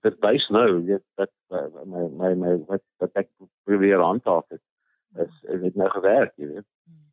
dit 0.05 0.17
wys 0.25 0.45
nou 0.53 0.67
weet 0.85 1.05
dat 1.21 1.31
uh, 1.57 1.65
my 1.89 2.03
my 2.21 2.33
my 2.37 2.53
wat 2.69 2.83
wat 3.01 3.23
ek 3.23 3.31
probeer 3.69 4.03
aantaak 4.05 4.45
het 4.53 5.25
is 5.25 5.39
het 5.65 5.79
nou 5.81 5.89
gewerk, 5.93 6.35
jy 6.37 6.51
weet. 6.51 6.69
Hmm. 6.85 7.07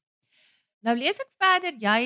Nou 0.87 0.95
lees 0.99 1.19
ek 1.23 1.31
verder 1.43 1.79
jy 1.79 2.01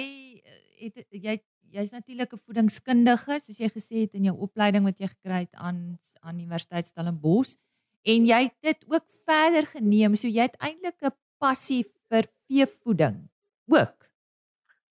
het 0.83 1.01
jy 1.10 1.36
jy's 1.74 1.92
natuurlik 1.92 2.34
'n 2.34 2.44
voedingskundige 2.46 3.39
soos 3.39 3.60
jy 3.60 3.70
gesê 3.70 3.96
het 4.06 4.13
in 4.13 4.30
jou 4.30 4.36
opleiding 4.46 4.84
wat 4.86 5.00
jy 5.00 5.08
gekry 5.08 5.39
het 5.46 5.56
aan 5.56 5.98
aan 6.22 6.39
Universiteit 6.39 6.86
Stellenbosch 6.86 7.58
en 8.06 8.25
jy 8.25 8.42
het 8.48 8.58
dit 8.62 8.86
ook 8.88 9.06
verder 9.25 9.65
geneem 9.75 10.15
so 10.15 10.27
jy 10.27 10.46
het 10.50 10.58
eintlik 10.60 11.01
'n 11.01 11.15
passie 11.39 11.84
vir 12.10 12.25
veevoeding 12.48 13.30
ook. 13.68 13.98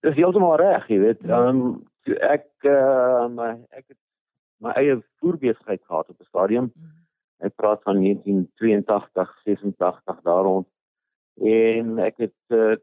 Dis 0.03 0.15
heeltemal 0.15 0.57
reg, 0.57 0.89
jy 0.89 0.99
weet. 0.99 1.23
Ehm 1.25 1.49
um, 1.49 1.61
ek 2.21 2.49
uh, 2.67 3.29
my 3.31 3.51
ek 3.71 3.87
het 3.95 3.99
my 4.59 4.75
eie 4.79 4.99
voerbesigheid 5.21 5.83
gehad 5.87 6.09
op 6.09 6.21
'n 6.21 6.31
stadium. 6.31 6.73
Mm. 6.75 6.91
Ek 7.47 7.55
praat 7.57 7.83
van 7.83 7.99
1982, 8.01 9.31
86 9.45 10.21
daar 10.23 10.43
rond. 10.43 10.69
En 11.43 11.99
ek 11.99 12.17
het 12.17 12.41
uh, 12.49 12.77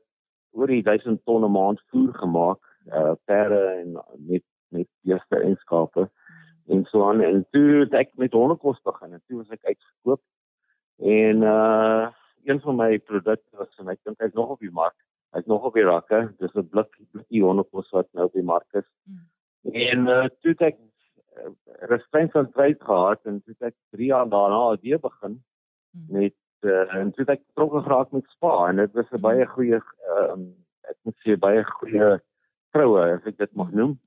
oor 0.52 0.68
die 0.68 0.84
1000 0.84 1.24
ton 1.26 1.44
'n 1.44 1.52
maand 1.52 1.82
voer 1.92 2.14
gemaak, 2.14 2.60
uh 2.88 3.14
perde 3.26 3.66
en 3.82 3.92
met 4.18 4.44
met 4.70 4.88
beeste 5.02 5.36
en 5.36 5.56
skape 5.56 6.10
en 6.70 6.86
so 6.86 7.10
aan 7.10 7.22
en 7.22 7.46
toe 7.52 7.80
het 7.80 7.94
ek 7.94 8.12
met 8.22 8.34
hondekos 8.34 8.82
begin 8.86 9.14
en 9.14 9.22
toe 9.28 9.42
was 9.42 9.54
ek 9.56 9.72
uitgekoop. 9.72 10.22
En 10.98 11.44
uh 11.44 12.10
een 12.48 12.62
van 12.64 12.76
my 12.76 13.00
produkte 13.00 13.58
was 13.58 13.80
en 13.82 13.90
ek 13.92 14.00
dink 14.04 14.22
hy's 14.24 14.36
nog 14.38 14.54
op 14.56 14.62
die 14.64 14.72
mark. 14.72 14.96
Hy's 15.36 15.46
nog 15.46 15.66
op 15.68 15.76
die 15.76 15.86
rakke. 15.86 16.22
Dis 16.40 16.54
'n 16.56 16.70
blik 16.70 16.94
blikkie 17.12 17.44
hondekos 17.44 17.90
wat 17.96 18.08
nou 18.14 18.26
op 18.30 18.34
die 18.34 18.46
mark 18.46 18.68
is. 18.74 18.88
Mm. 19.04 19.26
En 19.74 20.08
uh 20.08 20.28
toe 20.42 20.54
het 20.54 20.62
ek 20.62 20.78
uh, 20.78 21.52
restreng 21.92 22.32
van 22.32 22.52
tyd 22.52 22.84
gehad 22.84 23.26
en 23.26 23.42
toe 23.44 23.56
het 23.58 23.74
ek 23.74 23.76
3 23.98 24.06
jaar 24.14 24.30
daarna 24.30 24.78
weer 24.82 25.00
begin 25.00 25.42
mm. 25.92 26.06
met 26.22 26.38
uh, 26.62 26.96
en 26.96 27.12
toe 27.12 27.26
het 27.26 27.36
ek 27.38 27.46
betrokke 27.48 27.84
geraak 27.84 28.12
met 28.12 28.26
spa 28.36 28.70
en 28.70 28.76
dit 28.76 28.94
was 28.94 29.12
'n 29.12 29.22
baie 29.22 29.46
goeie 29.46 29.80
uh, 30.14 30.38
ek 30.92 30.98
moet 31.04 31.18
sê 31.26 31.38
baie 31.38 31.64
goeie 31.64 32.20
vroue 32.76 33.06
as 33.16 33.26
ek 33.30 33.38
dit 33.38 33.56
mag 33.60 33.72
noem. 33.72 33.98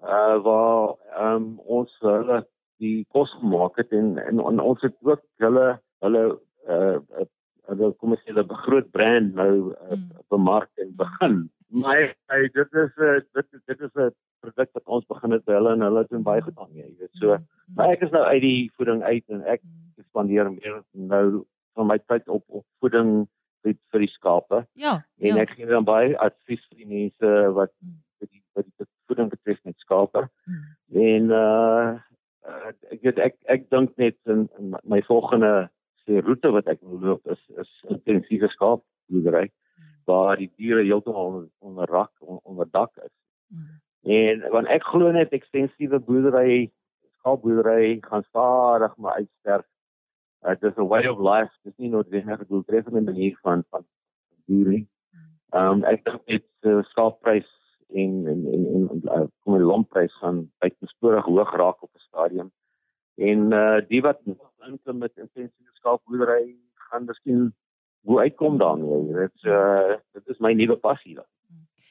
Uh 0.00 0.38
waar 0.46 0.96
ehm 1.16 1.36
um, 1.36 1.50
ons 1.80 1.92
hulle 2.04 2.40
die 2.80 3.04
kos 3.12 3.32
gemaak 3.40 3.76
het 3.76 3.92
en 3.92 4.16
en, 4.18 4.40
en 4.40 4.60
ons 4.64 4.82
het 4.86 4.96
ook 5.04 5.22
hulle 5.44 5.66
hulle 6.04 6.24
uh 6.68 7.26
hulle 7.70 7.92
kom 8.00 8.16
ons 8.16 8.22
sê 8.24 8.32
hulle 8.32 8.62
groot 8.64 8.88
brand 8.94 9.34
nou 9.38 9.52
uh, 9.70 9.98
bemark 10.32 10.70
en 10.82 10.94
begin. 10.98 11.36
Maar 11.70 12.14
hey, 12.32 12.48
dit 12.56 12.72
is 12.82 12.96
'n 12.96 13.04
uh, 13.04 13.20
dit 13.36 13.46
dit 13.66 13.80
is 13.80 13.94
'n 13.94 14.10
produk 14.40 14.70
wat 14.72 14.86
ons 14.86 15.06
begin 15.06 15.30
het 15.36 15.44
by 15.44 15.52
hulle 15.52 15.72
en 15.72 15.84
hulle 15.86 16.02
het 16.02 16.10
doen 16.10 16.22
baie 16.22 16.42
goed 16.42 16.58
aan, 16.58 16.72
jy 16.74 16.88
weet. 16.98 17.12
So, 17.20 17.38
maar 17.76 17.92
ek 17.94 18.02
is 18.06 18.10
nou 18.10 18.24
uit 18.24 18.42
die 18.42 18.72
voeding 18.76 19.02
uit 19.02 19.24
en 19.28 19.42
ek 19.44 19.62
spandeer 20.08 20.50
meer 20.52 20.82
nou 20.92 21.44
van 21.74 21.86
my 21.86 21.98
tyd 21.98 22.28
op 22.28 22.44
op 22.48 22.64
voeding 22.80 23.28
vir 23.62 23.76
vir 23.92 24.04
die 24.04 24.12
skape. 24.14 24.66
Ja. 24.72 24.94
En 25.18 25.36
ja. 25.36 25.42
ek 25.44 25.54
gee 25.56 25.66
dan 25.66 25.84
baie 25.84 26.16
advies 26.18 26.64
vir 26.70 26.82
die 26.82 26.90
mense 26.90 27.34
wat 27.58 27.72
hmm. 27.78 28.00
vir 28.18 28.28
die 28.32 28.42
vir 28.54 28.66
die 28.66 28.88
voeding 29.06 29.30
betref 29.90 30.30
met 30.30 30.30
skape. 30.30 30.30
Hmm. 30.44 31.02
En 31.02 31.30
uh 31.30 31.98
ek 32.90 33.02
weet 33.02 33.18
ek 33.18 33.34
ek 33.52 33.70
dink 33.70 33.96
net 33.96 34.16
in, 34.24 34.48
in 34.58 34.74
my 34.82 35.02
volgende 35.02 35.70
se 36.04 36.20
roete 36.20 36.50
wat 36.50 36.66
ek 36.66 36.80
wil 36.80 36.98
loop 36.98 37.26
is 37.26 37.40
is 37.60 37.70
intensiewe 37.88 38.48
skaapboerdery 38.48 39.46
hmm. 39.50 39.90
waar 40.04 40.36
die 40.36 40.50
diere 40.56 40.82
heeltemal 40.82 41.26
onder, 41.26 41.48
onder 41.58 41.86
rak 41.86 42.10
on, 42.20 42.40
onder 42.42 42.66
dak 42.70 42.90
is. 42.96 43.12
Hmm. 43.52 43.80
En 44.02 44.50
want 44.50 44.66
ek 44.68 44.82
glo 44.88 45.12
net 45.12 45.32
ekstensiewe 45.32 46.00
boerdery 46.00 46.72
skaapboerdery 47.20 47.98
gaan 48.00 48.24
stadig 48.28 48.96
maar 48.96 49.20
uitsterf 49.20 49.66
uh, 50.48 50.56
dis 50.60 50.76
'n 50.76 50.88
way 50.88 51.06
of 51.06 51.20
life 51.20 51.52
dis 51.62 51.76
nie 51.76 51.90
noodwendig 51.90 52.40
'n 52.40 52.48
doeltreffende 52.48 53.00
manier 53.00 53.38
van 53.42 53.64
van 53.70 53.84
boering. 54.46 54.88
Ehm 55.52 55.84
um, 55.84 55.84
ek 55.84 56.04
dink 56.04 56.26
dit 56.26 56.48
uh, 56.62 56.82
skaapprys 56.82 57.59
en 57.92 58.26
en 58.26 58.46
en 58.52 58.66
en 58.90 59.00
uh, 59.04 59.26
kom 59.42 59.56
die 59.58 59.66
loonprys 59.66 60.14
gaan 60.18 60.50
uitgesporig 60.58 61.24
hoog 61.24 61.54
raak 61.56 61.82
op 61.82 61.90
'n 61.94 62.06
stadium. 62.08 62.50
En 63.14 63.52
uh 63.52 63.80
die 63.88 64.02
wat 64.02 64.20
inklim 64.68 64.98
met 64.98 65.12
intensiewe 65.16 65.72
skaapboerdery 65.72 66.56
gaan 66.74 67.04
miskien 67.04 67.54
hoe 68.00 68.20
uitkom 68.20 68.58
daarmee. 68.58 69.12
Dit 69.12 69.42
uh 69.42 69.96
dit 70.12 70.26
is 70.26 70.38
my 70.38 70.52
nuwe 70.52 70.76
passie 70.76 71.14
dan. 71.14 71.28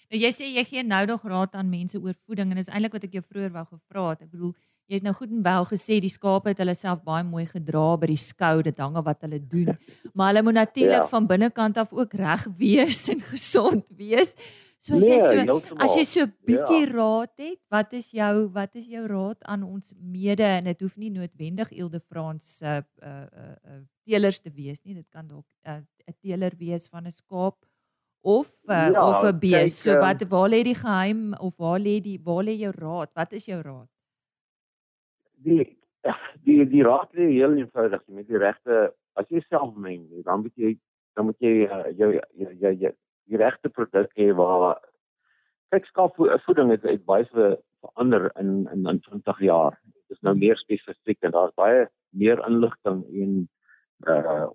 Nou 0.09 0.21
jy 0.23 0.31
sê 0.33 0.47
jy 0.49 0.63
gee 0.65 0.83
nou 0.83 1.03
nog 1.05 1.25
raad 1.29 1.53
aan 1.53 1.69
mense 1.69 1.99
oor 2.01 2.15
voeding 2.25 2.49
en 2.49 2.57
dis 2.57 2.71
eintlik 2.71 2.95
wat 2.97 3.03
ek 3.05 3.19
jou 3.19 3.25
vroeër 3.27 3.51
wou 3.53 3.65
gevra 3.65 4.05
het. 4.09 4.23
Ek 4.25 4.31
bedoel 4.31 4.55
jy 4.89 4.97
het 4.97 5.05
nou 5.05 5.13
goed 5.13 5.29
en 5.29 5.43
wel 5.45 5.67
gesê 5.69 5.99
die 6.01 6.09
skape 6.09 6.49
het 6.49 6.63
hulle 6.63 6.73
self 6.73 7.03
baie 7.05 7.21
mooi 7.23 7.43
gedra 7.45 7.83
by 8.01 8.09
die 8.09 8.17
skou, 8.17 8.63
dit 8.65 8.81
hang 8.81 8.97
af 8.97 9.05
wat 9.05 9.21
hulle 9.27 9.37
doen. 9.51 9.75
Maar 10.15 10.31
hulle 10.31 10.43
moet 10.47 10.57
natuurlik 10.57 11.05
ja. 11.05 11.11
van 11.11 11.27
binnekant 11.29 11.77
af 11.77 11.93
ook 11.93 12.15
reg 12.17 12.47
wees 12.63 13.03
en 13.13 13.21
gesond 13.21 13.85
wees. 14.01 14.33
So 14.79 14.95
as 14.95 15.03
nee, 15.03 15.17
jy 15.19 15.43
so 15.43 15.75
as 15.83 15.95
jy 15.97 16.03
so 16.07 16.25
bietjie 16.47 16.85
ja. 16.85 16.91
raad 16.93 17.33
het, 17.41 17.57
wat 17.73 17.95
is 17.97 18.05
jou 18.15 18.35
wat 18.55 18.77
is 18.79 18.85
jou 18.87 19.01
raad 19.11 19.41
aan 19.51 19.65
ons 19.67 19.91
mede 19.99 20.47
en 20.47 20.69
dit 20.69 20.85
hoef 20.85 20.93
nie 20.95 21.09
noodwendig 21.11 21.73
Ilde 21.75 21.99
Frans 21.99 22.53
se 22.61 22.77
uh, 22.77 22.83
uh 23.03 23.25
uh 23.43 23.55
uh 23.75 23.81
teelers 24.07 24.39
te 24.39 24.53
wees 24.55 24.79
nie. 24.85 24.95
Dit 24.95 25.09
kan 25.11 25.27
dalk 25.27 25.45
'n 25.67 25.83
uh, 25.83 26.15
teeler 26.23 26.55
wees 26.55 26.87
van 26.87 27.03
'n 27.03 27.11
skaap 27.11 27.59
of 28.23 28.55
uh, 28.71 28.87
ja, 28.87 29.03
of 29.03 29.23
'n 29.27 29.39
bees. 29.39 29.75
So 29.83 29.91
ehm, 29.91 29.99
wat 29.99 30.23
waar 30.31 30.49
lê 30.49 30.63
die 30.63 30.79
geheim 30.79 31.33
of 31.33 31.57
waar 31.57 31.79
lê 31.79 31.99
die 31.99 32.19
waar 32.23 32.43
lê 32.43 32.55
jou 32.55 32.71
raad? 32.71 33.11
Wat 33.13 33.33
is 33.33 33.45
jou 33.51 33.61
raad? 33.61 33.89
Die 35.43 35.75
die 36.47 36.63
die 36.63 36.83
raad 36.83 37.11
lê 37.11 37.27
heel 37.35 37.59
eenvoudig 37.59 38.01
met 38.07 38.27
die 38.27 38.39
regte 38.39 38.93
as 39.19 39.27
jy 39.27 39.43
self 39.49 39.75
meng, 39.75 40.07
dan 40.23 40.39
moet 40.41 40.55
jy 40.55 40.77
dan 41.19 41.25
moet 41.25 41.39
jy 41.39 41.67
uh, 41.67 41.91
jou 41.99 42.15
jou 42.15 42.75
jou 42.79 42.95
die 43.29 43.37
regte 43.37 43.69
produk 43.69 44.11
hê 44.17 44.31
waar 44.37 44.79
kyk 45.73 45.85
skaapvoeding 45.91 46.71
het, 46.73 46.85
het 46.87 47.05
baie 47.05 47.27
verander 47.29 48.29
in 48.41 48.67
in 48.73 48.87
in 48.89 49.01
20 49.05 49.41
jaar. 49.45 49.77
Dit 49.83 50.17
is 50.17 50.23
nou 50.25 50.35
meer 50.37 50.57
spesifiek 50.57 51.21
en 51.21 51.35
daar's 51.35 51.53
baie 51.59 51.87
meer 52.09 52.41
inligting 52.47 53.03
en 53.23 53.35
uh 54.07 54.47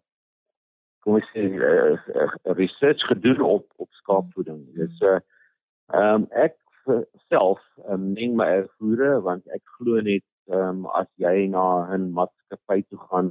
kom 1.05 1.19
ek 1.21 1.27
sê 1.35 1.43
uh, 1.45 1.97
uh, 2.17 2.31
research 2.57 3.03
gedoen 3.11 3.43
op 3.45 3.67
op 3.77 3.91
skaapvoeding. 4.01 4.65
Dis 4.79 5.01
uh 5.03 5.19
ehm 5.93 6.25
um, 6.25 6.29
ek 6.33 6.57
self 7.29 7.61
um, 7.89 8.13
neem 8.17 8.37
my 8.37 8.47
ervore 8.61 9.21
want 9.25 9.45
ek 9.57 9.63
glo 9.79 10.01
net 10.01 10.25
ehm 10.51 10.85
um, 10.85 10.87
as 11.01 11.09
jy 11.21 11.47
na 11.53 11.87
'n 11.97 12.11
maatskappy 12.17 12.83
toe 12.89 13.01
gaan, 13.11 13.31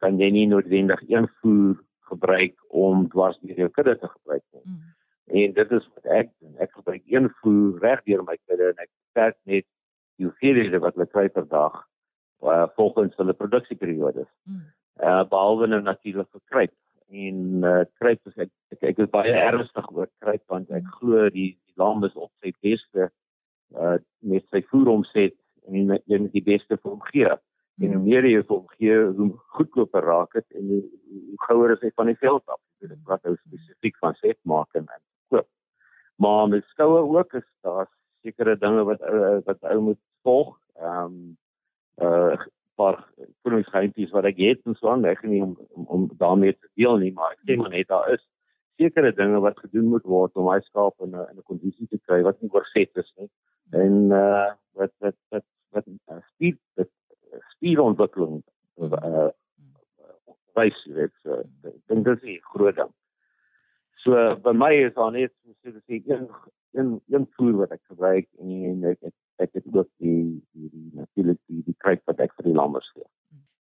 kan 0.00 0.20
jy 0.20 0.30
nie 0.30 0.46
noodwendig 0.46 1.02
een 1.08 1.28
voer 1.40 1.76
gebruik 2.10 2.54
om 2.68 3.08
dwars 3.12 3.38
deur 3.42 3.64
jou 3.64 3.68
kudde 3.74 3.96
te 3.98 4.08
gebruik 4.08 4.44
nie. 4.52 4.62
Mm. 4.64 4.94
En 5.26 5.52
dit 5.58 5.72
is 5.78 5.88
wat 5.94 6.12
ek 6.20 6.30
doen. 6.38 6.54
Ek 6.62 6.72
gebruik 6.78 7.02
een 7.10 7.28
voer 7.40 7.80
reg 7.82 8.02
deur 8.06 8.22
my 8.26 8.36
kudde 8.46 8.70
en 8.70 8.82
ek 8.84 8.90
werk 9.18 9.38
net 9.44 9.66
die 10.16 10.28
hoeveelhede 10.28 10.80
wat 10.84 10.96
hulle 10.96 11.10
kry 11.10 11.28
per 11.32 11.46
dag 11.50 11.82
uh, 12.46 12.66
volgens 12.78 13.16
hulle 13.20 13.36
produksieperiodes. 13.36 14.28
Mm. 14.48 14.66
Uh 14.96 15.22
behalwe 15.28 15.66
nou 15.68 15.82
natuurlik 15.84 16.28
vir 16.32 16.42
kruip 16.48 16.72
en 17.12 17.64
uh, 17.64 17.82
kruip 18.00 18.30
is 18.30 18.38
ek, 18.46 18.52
ek 18.72 18.86
ek 18.92 19.02
is 19.04 19.10
baie 19.12 19.34
ernstig 19.36 19.90
oor 19.92 20.08
kruip 20.24 20.42
want 20.52 20.70
ek 20.74 20.86
glo 20.98 21.26
die 21.34 21.50
die 21.52 21.76
land 21.76 22.06
is 22.08 22.16
op 22.16 22.30
sy 22.40 22.54
beste 22.64 23.10
uh 23.76 23.98
met 24.24 24.46
sy 24.54 24.62
voer 24.70 24.94
omset 24.94 25.36
en 25.68 25.92
jy 26.06 26.20
moet 26.22 26.32
die 26.32 26.46
beste 26.46 26.78
vir 26.78 26.90
hom 26.90 27.04
gee. 27.10 27.34
En 27.80 27.92
hoe 27.92 28.02
meer 28.02 28.24
jy 28.24 28.40
vir 28.42 28.56
hom 28.56 28.68
gee, 28.78 29.00
hoe 29.18 29.32
goedkoper 29.58 30.06
raak 30.08 30.32
dit 30.32 30.46
en 30.56 30.68
hoe, 30.72 30.82
hoe 31.12 31.40
gouer 31.48 31.74
is 31.74 31.82
hy 31.84 31.90
van 32.00 32.06
die 32.06 32.20
veld 32.20 32.44
af. 32.46 32.60
Dit 32.80 32.90
is 32.94 33.02
wat 33.04 33.22
nou 33.28 33.34
spesifiek 33.36 33.98
van 34.00 34.14
set 34.20 34.38
maak 34.48 34.78
en 34.78 34.88
koop. 35.28 35.48
Maar 36.16 36.48
met 36.48 36.64
skoue 36.72 37.04
ook 37.04 37.34
is 37.34 37.48
daar 37.66 37.90
sekere 38.24 38.56
dinge 38.56 38.84
wat 38.88 39.02
uh, 39.04 39.38
wat 39.44 39.60
ou 39.72 39.80
moet 39.90 40.00
volg. 40.24 40.56
Ehm 40.80 41.04
um, 41.04 41.36
uh 42.02 42.46
paar 42.76 42.98
voedingsgeheimpies 43.42 44.12
wat 44.12 44.28
ek 44.28 44.40
het 44.42 44.64
en 44.68 44.76
so 44.76 44.90
aan 44.92 45.04
ek 45.08 45.22
nie 45.24 45.40
om, 45.42 45.54
om 45.76 45.86
om 45.96 46.02
daarmee 46.20 46.52
te 46.56 46.68
deel 46.80 46.98
nie 47.02 47.12
maar 47.16 47.32
ek 47.34 47.44
sê 47.48 47.56
maar 47.60 47.72
net 47.72 47.88
daar 47.92 48.10
is 48.12 48.22
sekere 48.80 49.12
dinge 49.16 49.40
wat 49.44 49.62
gedoen 49.64 49.88
moet 49.92 50.04
word 50.16 50.36
om 50.36 50.48
my 50.50 50.58
skaap 50.66 51.06
in 51.06 51.14
'n 51.14 51.24
in 51.30 51.38
'n 51.40 51.48
kondisie 51.52 51.88
te 51.88 52.00
kry 52.08 52.20
wat 52.26 52.40
nie 52.42 52.52
oorset 52.52 53.02
is 53.04 53.12
nie 53.16 53.30
en 53.84 53.96
uh 54.20 54.50
wat 54.80 54.92
wat 55.06 55.16
wat 55.32 55.46
wat 55.78 55.88
uh, 55.88 56.20
spier 56.34 56.58
wat 56.76 56.92
spierontwikkeling 57.66 58.42
uh 58.78 59.30
wys 60.56 60.78
dit 60.86 61.12
so 61.22 61.42
ek 61.68 61.80
dink 61.90 62.06
dit 62.06 62.22
is 62.22 62.38
'n 62.38 62.50
groot 62.54 62.76
ding 62.76 62.92
so 64.04 64.36
by 64.44 64.52
my 64.52 64.72
is 64.86 64.94
daar 64.94 65.12
net 65.12 65.32
so 65.62 65.72
te 65.72 65.82
sê 65.82 66.00
een 66.06 66.28
een 66.78 67.00
een 67.08 67.26
voer 67.36 67.56
wat 67.62 67.72
ek 67.76 67.82
gebruik 67.90 68.28
en 68.38 68.84
ek 68.84 69.00
het 69.00 69.14
ek 69.44 69.52
het 69.58 69.66
ook 69.72 69.88
die 69.98 70.42
die, 70.52 70.70
die 70.70 70.90
natuurlik 70.94 71.40
die 71.46 71.62
die 71.66 71.76
kruip 71.84 72.02
wat 72.06 72.20
ek 72.20 72.34
vir 72.36 72.50
die 72.50 72.56
lammers 72.56 72.88
gee. 72.94 73.06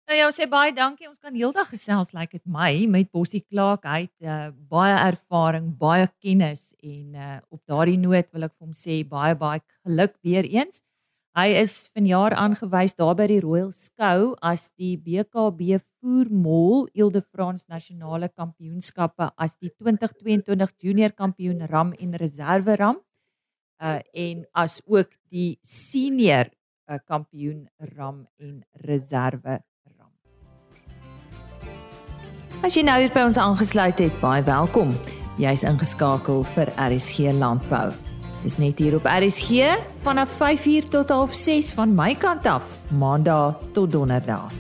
Nou 0.05 0.17
ja, 0.19 0.27
sê 0.29 0.45
baie 0.45 0.69
dankie. 0.69 1.07
Ons 1.09 1.19
kan 1.19 1.33
heeldag 1.33 1.71
gesels 1.74 2.12
lyk 2.13 2.29
like 2.29 2.38
dit 2.38 2.45
my 2.45 2.85
met 2.93 3.09
Bossie 3.09 3.41
Klaak. 3.41 3.88
Hy 3.89 4.03
het 4.05 4.27
uh, 4.29 4.51
baie 4.69 4.93
ervaring, 5.01 5.71
baie 5.79 6.05
kennis 6.21 6.75
en 6.77 7.15
uh, 7.17 7.38
op 7.50 7.62
daardie 7.65 7.97
noot 7.97 8.29
wil 8.35 8.45
ek 8.45 8.53
vir 8.53 8.67
hom 8.67 8.75
sê 8.77 9.00
baie 9.09 9.33
baie 9.39 9.63
geluk 9.81 10.13
weer 10.21 10.45
eens. 10.45 10.85
Hy 11.36 11.51
is 11.60 11.89
vanjaar 11.92 12.32
aangewys 12.39 12.94
daar 12.96 13.18
by 13.20 13.25
die 13.27 13.42
Royal 13.44 13.74
Skou 13.75 14.38
as 14.39 14.70
die 14.80 14.94
BKB 14.96 15.82
Voermol 15.84 16.86
Ile-de-France 16.96 17.68
nasionale 17.68 18.30
kampioenskappe 18.32 19.27
as 19.36 19.58
die 19.60 19.74
2022 19.74 20.72
junior 20.80 21.12
kampioen 21.12 21.60
ram 21.68 21.92
en 22.00 22.15
reserve 22.24 22.77
ram. 22.80 23.04
Uh 23.84 24.00
en 24.15 24.48
as 24.56 24.80
ook 24.88 25.12
die 25.27 25.60
senior 25.60 26.48
uh, 26.88 27.04
kampioen 27.04 27.68
ram 27.98 28.24
en 28.39 28.63
reserve 28.88 29.60
As 32.63 32.80
jy 32.80 32.88
nou 32.88 32.96
hier 33.04 33.12
by 33.12 33.27
ons 33.27 33.38
aangesluit 33.38 34.00
het, 34.00 34.15
baie 34.24 34.42
welkom. 34.48 34.96
Jy's 35.36 35.68
ingeskakel 35.68 36.46
vir 36.56 36.72
RSG 36.80 37.36
Landbou. 37.36 37.92
Dis 38.45 38.59
net 38.61 38.77
hier 38.77 38.93
op 38.93 39.07
RSG 39.09 39.71
vanaf 40.03 40.35
5uur 40.37 40.85
tot 40.93 41.09
6 41.33 41.71
van 41.73 41.95
my 41.97 42.11
kant 42.13 42.45
af, 42.45 42.67
Maandag 42.93 43.57
tot 43.73 43.89
Donderdag. 43.89 44.53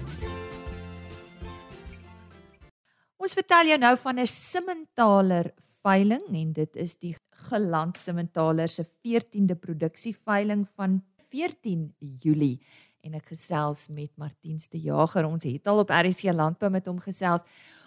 Ons 3.21 3.35
vertel 3.37 3.69
jou 3.69 3.77
nou 3.77 3.93
van 3.97 4.19
'n 4.19 4.25
Simmentaler 4.25 5.51
veiling 5.83 6.25
en 6.33 6.53
dit 6.53 6.75
is 6.75 6.97
die 6.97 7.15
Geland 7.29 7.97
Simmentaler 7.97 8.67
se 8.67 8.83
14de 8.83 9.55
produksieveiling 9.55 10.65
van 10.75 11.03
14 11.29 11.93
Julie 11.99 12.61
en 13.05 13.17
ek 13.19 13.33
gesels 13.35 13.85
met 13.93 14.09
Martiens 14.17 14.65
de 14.71 14.79
Jager. 14.81 15.27
Ons 15.27 15.45
het 15.45 15.67
al 15.69 15.83
op 15.83 15.91
RSC 15.93 16.31
Landbou 16.33 16.71
met 16.73 16.87
hom 16.89 16.97
gesels. 17.03 17.45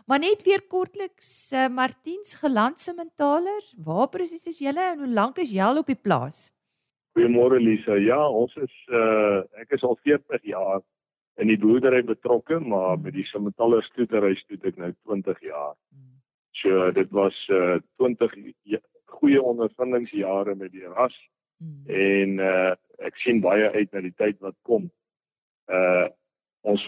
Maar 0.09 0.23
net 0.23 0.45
weer 0.47 0.63
kortliks, 0.71 1.51
uh, 1.53 1.67
Martiens 1.69 2.37
gelandse 2.41 2.95
mentaler, 2.97 3.65
waar 3.85 4.09
presies 4.13 4.47
is 4.49 4.61
julle 4.63 4.85
en 4.93 5.03
hoe 5.05 5.11
lank 5.13 5.41
is 5.43 5.53
al 5.59 5.83
op 5.83 5.91
die 5.91 5.99
plaas? 5.99 6.49
Goeiemôre 7.19 7.59
Lisa. 7.59 7.99
Ja, 7.99 8.21
ons 8.29 8.55
is 8.63 8.75
uh 8.95 9.43
ek 9.59 9.75
is 9.75 9.83
al 9.83 9.99
40 10.07 10.45
jaar 10.47 10.85
in 11.43 11.51
die 11.51 11.59
boerdery 11.59 12.05
betrokke, 12.07 12.61
maar 12.61 12.99
met 12.99 13.17
die 13.17 13.27
simentaler 13.27 13.83
stoetery 13.91 14.37
stoet 14.39 14.65
ek 14.71 14.79
nou 14.79 14.93
20 15.11 15.41
jaar. 15.43 15.75
So 16.63 16.93
dit 16.95 17.11
was 17.11 17.35
uh 17.51 17.81
20 17.99 18.39
goeie 19.19 19.43
ondervindingsjare 19.43 20.55
met 20.55 20.73
die 20.73 20.87
ras. 20.87 21.17
Hmm. 21.59 21.83
En 21.91 22.39
uh 22.39 22.77
ek 23.03 23.19
sien 23.25 23.43
baie 23.43 23.67
uit 23.75 23.93
na 23.93 24.01
die 24.07 24.15
tyd 24.15 24.39
wat 24.43 24.57
kom 24.63 24.89
uh 25.69 26.09
ons 26.69 26.83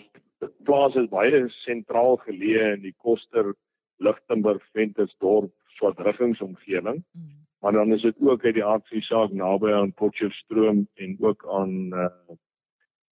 plaas 0.64 0.96
is 0.98 1.08
baie 1.12 1.42
sentraal 1.62 2.18
geleë 2.24 2.74
in 2.74 2.84
die 2.84 2.94
Koster 2.98 3.52
Lichtenburg 4.00 4.62
Ventersdorp 4.74 5.52
swartriggingsomgewing. 5.76 7.02
Mm. 7.12 7.40
Maar 7.60 7.72
dan 7.72 7.92
is 7.92 8.02
dit 8.02 8.16
ook 8.20 8.44
uit 8.44 8.54
die 8.54 8.64
aard 8.64 8.88
van 8.88 8.98
die 8.98 9.06
saak 9.06 9.32
naby 9.32 9.72
aan 9.72 9.92
Potchefstroom 9.92 10.86
en 10.94 11.16
ook 11.20 11.46
aan 11.48 11.74
uh 11.92 12.08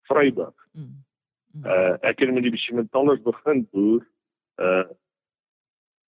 Vryburg. 0.08 0.56
Mm. 0.72 1.04
Mm. 1.52 1.66
Uh 1.66 1.98
ek 2.02 2.20
het 2.20 2.34
met 2.34 2.48
die 2.48 2.56
besimentallers 2.56 3.22
begin 3.22 3.68
boer 3.72 4.08
uh 4.58 4.88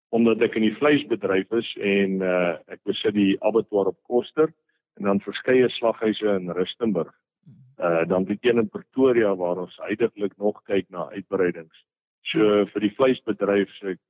omdat 0.10 0.42
ek 0.42 0.56
in 0.58 0.66
die 0.66 0.78
vleisbedryf 0.80 1.52
is 1.52 1.76
en 1.78 2.22
uh 2.24 2.56
ek 2.72 2.80
besit 2.84 3.14
die 3.14 3.36
abattoir 3.44 3.92
op 3.92 4.00
Koster 4.08 4.54
en 4.98 5.12
dan 5.12 5.22
verskeie 5.22 5.70
slaghuise 5.70 6.36
in 6.40 6.52
Rustenburg 6.56 7.14
uh 7.80 8.04
dan 8.08 8.28
die 8.28 8.38
een 8.42 8.60
in 8.60 8.70
Pretoria 8.70 9.36
waar 9.36 9.64
ons 9.66 9.78
heidaglik 9.86 10.38
nog 10.38 10.62
kyk 10.64 10.90
na 10.90 11.10
uitbreidings. 11.16 11.86
So 12.32 12.66
vir 12.74 12.86
die 12.86 12.96
vleisbedryf 12.98 13.72
sê 13.80 13.96
ek 13.96 14.02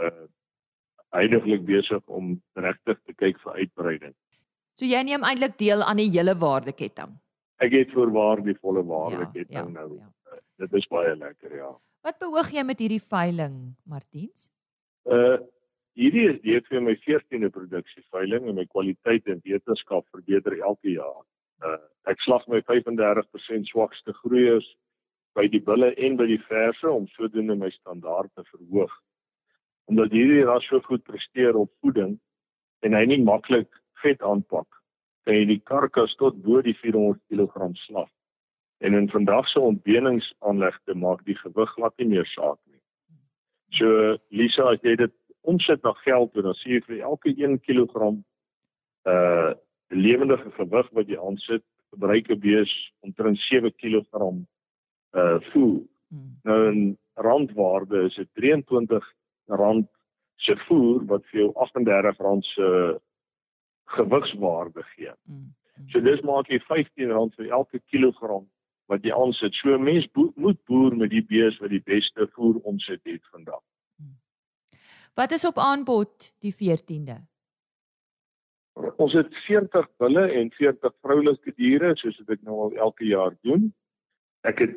uh 0.00 0.26
heidaglik 1.10 1.64
besig 1.66 2.02
om 2.06 2.36
regtig 2.54 2.98
te 3.04 3.14
kyk 3.18 3.40
vir 3.44 3.62
uitbreiding. 3.64 4.14
So 4.78 4.86
jy 4.88 5.02
neem 5.04 5.26
eintlik 5.26 5.58
deel 5.58 5.82
aan 5.82 5.98
die 6.00 6.10
hele 6.12 6.36
waardeketting. 6.38 7.16
Ek 7.60 7.74
het 7.76 7.92
voorwaar 7.92 8.40
die 8.44 8.56
volle 8.56 8.82
waardeketting 8.86 9.52
ja, 9.52 9.66
ja, 9.66 9.72
nou. 9.74 9.98
Ja. 9.98 10.08
Uh, 10.30 10.38
dit 10.62 10.76
is 10.78 10.86
baie 10.88 11.16
lekker, 11.16 11.56
ja. 11.58 11.72
Wat 12.06 12.16
beoog 12.22 12.48
jy 12.54 12.62
met 12.64 12.80
hierdie 12.80 13.02
veiling, 13.02 13.56
Martiens? 13.84 14.48
Uh 15.04 15.40
hierdie 16.00 16.28
is 16.30 16.38
deel 16.40 16.62
van 16.70 16.86
my 16.86 16.94
14de 17.02 17.50
produksieveiling 17.52 18.46
en 18.48 18.56
my 18.56 18.64
kwaliteit 18.70 19.26
en 19.28 19.42
wetenskap 19.44 20.06
verbeter 20.14 20.54
elke 20.56 20.94
jaar. 20.94 21.24
Uh 21.64 21.78
ek 22.08 22.22
slag 22.24 22.46
my 22.48 22.62
35% 22.64 23.68
swakste 23.68 24.14
groeiers 24.22 24.66
by 25.36 25.44
die 25.52 25.60
bulle 25.62 25.92
en 26.00 26.16
by 26.18 26.26
die 26.26 26.40
verse 26.48 26.88
om 26.88 27.06
sodoende 27.12 27.54
my 27.60 27.68
standaard 27.74 28.32
te 28.34 28.44
verhoog. 28.48 28.92
Omdat 29.92 30.14
hierdie 30.16 30.46
ras 30.48 30.66
so 30.66 30.80
goed 30.86 31.04
presteer 31.06 31.58
op 31.60 31.70
voeding 31.84 32.16
en 32.86 32.96
hy 32.96 33.04
nie 33.06 33.20
maklik 33.22 33.68
vet 34.02 34.24
aanpak, 34.26 34.66
kan 35.28 35.36
jy 35.36 35.44
die 35.52 35.60
karkas 35.68 36.16
tot 36.18 36.40
bo 36.42 36.62
die 36.64 36.74
400 36.80 37.20
kg 37.28 37.70
slag. 37.84 38.08
En 38.80 38.96
in 38.96 39.10
vandag 39.12 39.48
se 39.48 39.60
ontbeningsaanlegte 39.60 40.96
maak 40.96 41.24
die 41.28 41.36
gewig 41.36 41.74
glad 41.76 41.96
nie 42.00 42.08
meer 42.16 42.28
saak 42.32 42.58
nie. 42.64 42.80
So 43.76 44.16
Lisa, 44.32 44.72
as 44.72 44.80
jy 44.82 44.96
dit 44.96 45.14
omsit 45.48 45.84
na 45.84 45.92
geld, 46.04 46.32
dan 46.34 46.56
sien 46.58 46.78
jy 46.78 46.84
vir 46.86 47.02
elke 47.12 47.34
1 47.36 47.60
kg 47.66 48.14
uh 49.08 49.52
lewendige 49.96 50.50
gewig 50.50 50.90
wat 50.90 51.08
jy 51.08 51.18
aansit, 51.18 51.64
gebruik 51.90 52.30
'n 52.30 52.38
bees 52.38 52.72
omtrent 53.00 53.38
7 53.38 53.72
kg 53.74 54.06
uh 55.12 55.40
voer. 55.50 55.82
Hmm. 56.08 56.38
Nou 56.42 56.70
in 56.70 56.98
randwaarde 57.14 58.04
is 58.04 58.14
dit 58.14 58.28
23 58.34 59.14
rand 59.46 59.88
se 60.36 60.56
voer 60.56 61.04
wat 61.06 61.24
vir 61.30 61.40
jou 61.40 61.50
38 61.54 62.18
rand 62.18 62.44
se 62.44 63.00
gewigswaarde 63.84 64.82
gee. 64.82 65.12
Hmm. 65.24 65.54
Hmm. 65.74 65.88
So 65.88 66.00
dis 66.00 66.20
maak 66.20 66.48
jy 66.48 66.58
15 66.58 67.10
rand 67.10 67.34
vir 67.34 67.50
elke 67.50 67.80
kilogram 67.90 68.46
wat 68.86 69.04
jy 69.04 69.14
aansit. 69.14 69.54
So 69.54 69.74
'n 69.74 69.82
mens 69.82 70.06
bo 70.06 70.32
moet 70.36 70.64
boer 70.64 70.96
met 70.96 71.10
die 71.10 71.24
bees 71.24 71.58
wat 71.58 71.70
die 71.70 71.82
beste 71.84 72.28
voer 72.34 72.60
omset 72.62 73.00
het 73.04 73.26
vandag. 73.30 73.62
Hmm. 73.96 74.18
Wat 75.14 75.30
is 75.30 75.44
op 75.44 75.58
aanbod 75.58 76.34
die 76.40 76.54
14de? 76.54 77.29
Ons 79.00 79.14
het 79.18 79.34
40 79.46 79.86
bulle 80.00 80.26
en 80.40 80.50
40 80.56 80.94
vroulike 81.04 81.52
diere 81.56 81.94
soos 81.96 82.18
wat 82.22 82.36
ek 82.36 82.42
nou 82.46 82.58
al 82.66 82.76
elke 82.88 83.06
jaar 83.08 83.36
doen. 83.46 83.70
Ek 84.46 84.62
het 84.64 84.76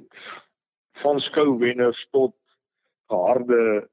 van 1.01 1.19
skouwenners 1.23 1.99
tot 2.11 2.35
geharde 3.11 3.87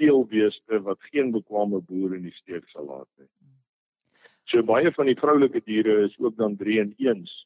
teelbeeste 0.00 0.80
wat 0.86 1.00
geen 1.12 1.32
bekwame 1.34 1.80
boer 1.88 2.16
in 2.16 2.26
die 2.28 2.34
steek 2.36 2.68
sal 2.72 2.88
laat 2.88 3.08
nie. 3.18 3.28
So 4.50 4.62
baie 4.66 4.90
van 4.92 5.08
die 5.08 5.18
vroulike 5.18 5.62
diere 5.64 6.02
is 6.06 6.16
ook 6.18 6.36
dan 6.36 6.56
3 6.60 6.80
in 6.86 6.92
1s 6.98 7.38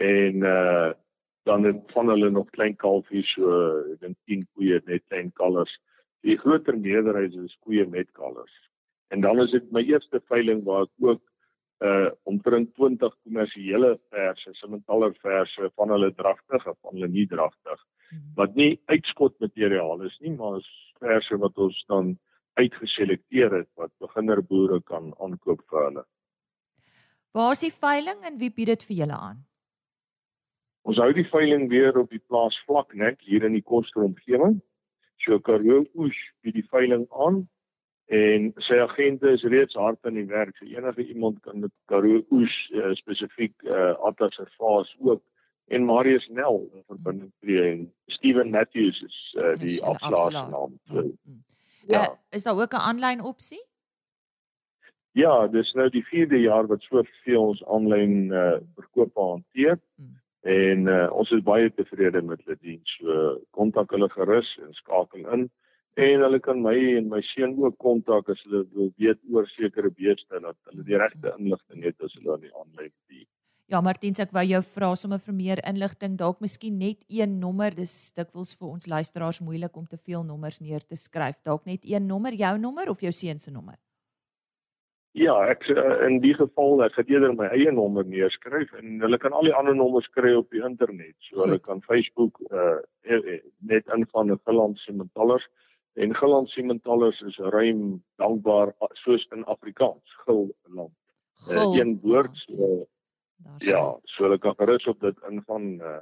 en 0.00 0.44
uh 0.56 0.92
dan 1.42 1.64
het 1.66 1.80
van 1.90 2.06
hulle 2.06 2.28
nog 2.30 2.50
klein 2.54 2.76
kalfies 2.78 3.32
so 3.34 3.50
ek 3.92 3.96
dink 4.04 4.16
10 4.30 4.44
koeie 4.54 4.76
net 4.86 5.02
klein 5.10 5.32
kalvers. 5.34 5.72
Die 6.22 6.36
groter 6.38 6.76
meerderheid 6.78 7.34
is 7.34 7.56
koeie 7.66 7.82
met 7.90 8.12
kalvers. 8.14 8.54
En 9.10 9.20
dan 9.20 9.40
is 9.42 9.50
dit 9.50 9.72
my 9.74 9.82
eerste 9.82 10.20
veiling 10.30 10.62
waar 10.68 10.86
ek 10.86 11.08
ook 11.08 11.22
uh 11.82 12.10
omtrent 12.30 12.74
20 12.78 13.14
kommersiële 13.26 13.96
verse, 14.14 14.54
simentaler 14.54 15.14
verse 15.22 15.70
van 15.74 15.90
hulle 15.90 16.12
dragtig 16.14 16.66
of 16.66 16.78
van 16.80 16.94
hulle 16.94 17.08
nie 17.10 17.26
dragtig 17.26 17.78
mhm. 18.10 18.34
wat 18.36 18.54
nie 18.54 18.80
uitskot 18.86 19.38
materiaal 19.40 20.02
is 20.06 20.18
nie, 20.20 20.34
maar 20.36 20.60
is 20.60 20.68
verse 21.02 21.38
wat 21.42 21.58
ons 21.58 21.84
dan 21.90 22.16
uitgeselekteer 22.60 23.50
het 23.58 23.70
wat 23.80 23.90
beginner 23.98 24.42
boere 24.44 24.80
kan 24.80 25.14
aankoop 25.18 25.62
vir 25.70 25.86
hulle. 25.88 26.04
Waar 27.32 27.56
is 27.56 27.64
die 27.64 27.72
veiling 27.72 28.26
en 28.28 28.36
wie 28.38 28.52
bied 28.52 28.74
dit 28.74 28.84
vir 28.88 28.96
julle 28.96 29.18
aan? 29.28 29.40
Ons 30.82 30.98
hou 30.98 31.12
die 31.16 31.28
veiling 31.30 31.68
weer 31.70 31.96
op 31.98 32.10
die 32.10 32.22
plaas 32.28 32.58
vlak 32.66 32.94
net 32.94 33.20
hier 33.24 33.46
in 33.46 33.54
die 33.56 33.64
Koster 33.64 34.02
omgewing. 34.04 34.58
So 35.24 35.38
Karoo 35.38 35.84
Oos 35.94 36.18
bied 36.42 36.58
die 36.58 36.66
veiling 36.68 37.06
aan 37.24 37.46
en 38.12 38.50
sy 38.60 38.76
agente 38.82 39.30
is 39.32 39.44
reeds 39.48 39.76
hard 39.80 39.98
aan 40.06 40.18
die 40.18 40.28
werk. 40.28 40.56
So 40.56 40.68
enige 40.68 41.06
iemand 41.06 41.40
kan 41.40 41.60
met 41.64 41.72
Karoo 41.88 42.20
Oos 42.28 42.56
uh, 42.76 42.92
spesifiek 42.98 43.54
uh, 43.64 43.94
Atlas 44.04 44.38
Ervaas 44.38 44.96
ook 45.00 45.22
en 45.72 45.84
Marius 45.88 46.28
Nel 46.28 46.68
in 46.74 46.82
verbinding 46.86 47.32
tree 47.40 47.62
en 47.70 47.86
Steven 48.06 48.50
Matthews 48.50 49.02
is 49.02 49.18
uh, 49.38 49.54
die 49.56 49.78
afslagsnaam. 49.84 50.78
So, 50.84 51.00
mm, 51.00 51.18
mm. 51.22 51.44
ja. 51.86 52.02
Uh, 52.02 52.16
is 52.30 52.42
daar 52.42 52.58
ook 52.60 52.72
'n 52.72 52.84
aanlyn 52.88 53.22
opsie? 53.22 53.64
Ja, 55.12 55.46
dis 55.48 55.72
nou 55.72 55.88
die 55.88 56.04
4de 56.04 56.40
jaar 56.40 56.66
wat 56.66 56.82
so 56.82 57.02
veel 57.24 57.46
ons 57.46 57.64
aanlyn 57.64 58.32
uh, 58.32 58.56
verkoop 58.74 59.14
hanteer. 59.14 59.80
Hmm. 59.96 60.20
En 60.40 60.86
uh, 60.86 61.12
ons 61.12 61.30
is 61.30 61.42
baie 61.42 61.72
tevrede 61.74 62.22
met 62.22 62.40
hulle 62.44 62.56
diens. 62.60 62.96
So 62.98 63.38
kontak 63.50 63.90
hulle 63.90 64.08
gerus 64.08 64.58
en 64.62 64.72
skakel 64.72 65.28
in 65.32 65.50
en 65.94 66.24
hulle 66.24 66.40
kan 66.40 66.62
my 66.62 66.74
en 66.96 67.08
my 67.12 67.20
seun 67.26 67.54
ook 67.60 67.76
kontak 67.78 68.30
as 68.32 68.40
hulle 68.46 68.64
wil 68.72 68.90
weet 68.98 69.20
oor 69.32 69.46
sekere 69.52 69.90
beeste 69.90 70.40
dat 70.40 70.56
hulle 70.70 70.84
die 70.88 70.98
regte 70.98 71.34
inligting 71.38 71.84
het 71.84 72.00
as 72.00 72.16
hulle 72.18 72.34
aan 72.34 72.44
die 72.46 72.54
aanlyn 72.54 72.92
die. 73.12 73.26
Ja, 73.72 73.80
Martiens, 73.80 74.20
ek 74.20 74.34
wou 74.36 74.42
jou 74.44 74.60
vra 74.66 74.90
sommer 75.00 75.20
vir 75.22 75.32
meer 75.32 75.60
inligting, 75.68 76.18
dalk 76.20 76.42
miskien 76.44 76.74
net 76.76 77.06
een 77.08 77.38
nommer. 77.40 77.72
Dis 77.72 78.12
dikwels 78.12 78.52
vir 78.58 78.68
ons 78.68 78.88
luisteraars 78.90 79.40
moeilik 79.40 79.76
om 79.76 79.86
te 79.88 79.96
veel 79.96 80.26
nommers 80.28 80.60
neer 80.60 80.84
te 80.84 80.98
skryf. 80.98 81.38
Dalk 81.46 81.64
net 81.64 81.86
een 81.88 82.04
nommer, 82.06 82.36
jou 82.36 82.58
nommer 82.60 82.90
of 82.92 83.00
jou 83.00 83.12
seun 83.16 83.40
se 83.40 83.54
nommer? 83.54 83.78
Ja, 85.16 85.34
ek 85.52 85.66
eh, 85.68 86.06
in 86.06 86.22
die 86.24 86.32
geval 86.36 86.80
ek 86.86 86.94
het 86.96 87.10
eerder 87.12 87.34
my 87.36 87.50
eie 87.52 87.72
nommer 87.72 88.04
neerskryf 88.08 88.70
en 88.78 89.00
hulle 89.04 89.18
kan 89.20 89.34
al 89.36 89.44
die 89.44 89.52
ander 89.52 89.76
nommers 89.76 90.08
kry 90.16 90.32
op 90.38 90.48
die 90.52 90.62
internet. 90.64 91.16
So 91.26 91.36
Goed. 91.36 91.44
hulle 91.44 91.58
kan 91.60 91.82
Facebook 91.84 92.40
uh 92.48 92.80
net 93.60 93.88
in 93.92 94.06
Gilland 94.12 94.78
Sementallers 94.80 95.44
en 95.92 96.16
Gilland 96.16 96.50
Sementallers 96.50 97.20
is 97.20 97.36
ruim 97.36 98.02
dankbaar 98.16 98.74
soos 99.04 99.26
in 99.32 99.44
Afrikaans, 99.44 100.16
Gilland. 100.24 100.94
Uh, 101.50 101.78
een 101.78 101.98
woord 102.02 102.36
so 102.46 102.86
Daar 103.42 103.58
ja, 103.58 103.98
so 104.04 104.26
hulle 104.26 104.38
kan 104.38 104.54
gerus 104.54 104.86
op 104.86 105.00
dit 105.00 105.18
ingaan 105.28 105.80
uh, 105.80 105.98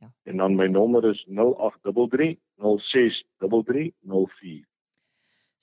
ja. 0.00 0.12
En 0.22 0.36
dan 0.36 0.54
my 0.54 0.66
nommer 0.66 1.04
is 1.08 1.26
0833 1.28 2.38
063304. 2.56 4.64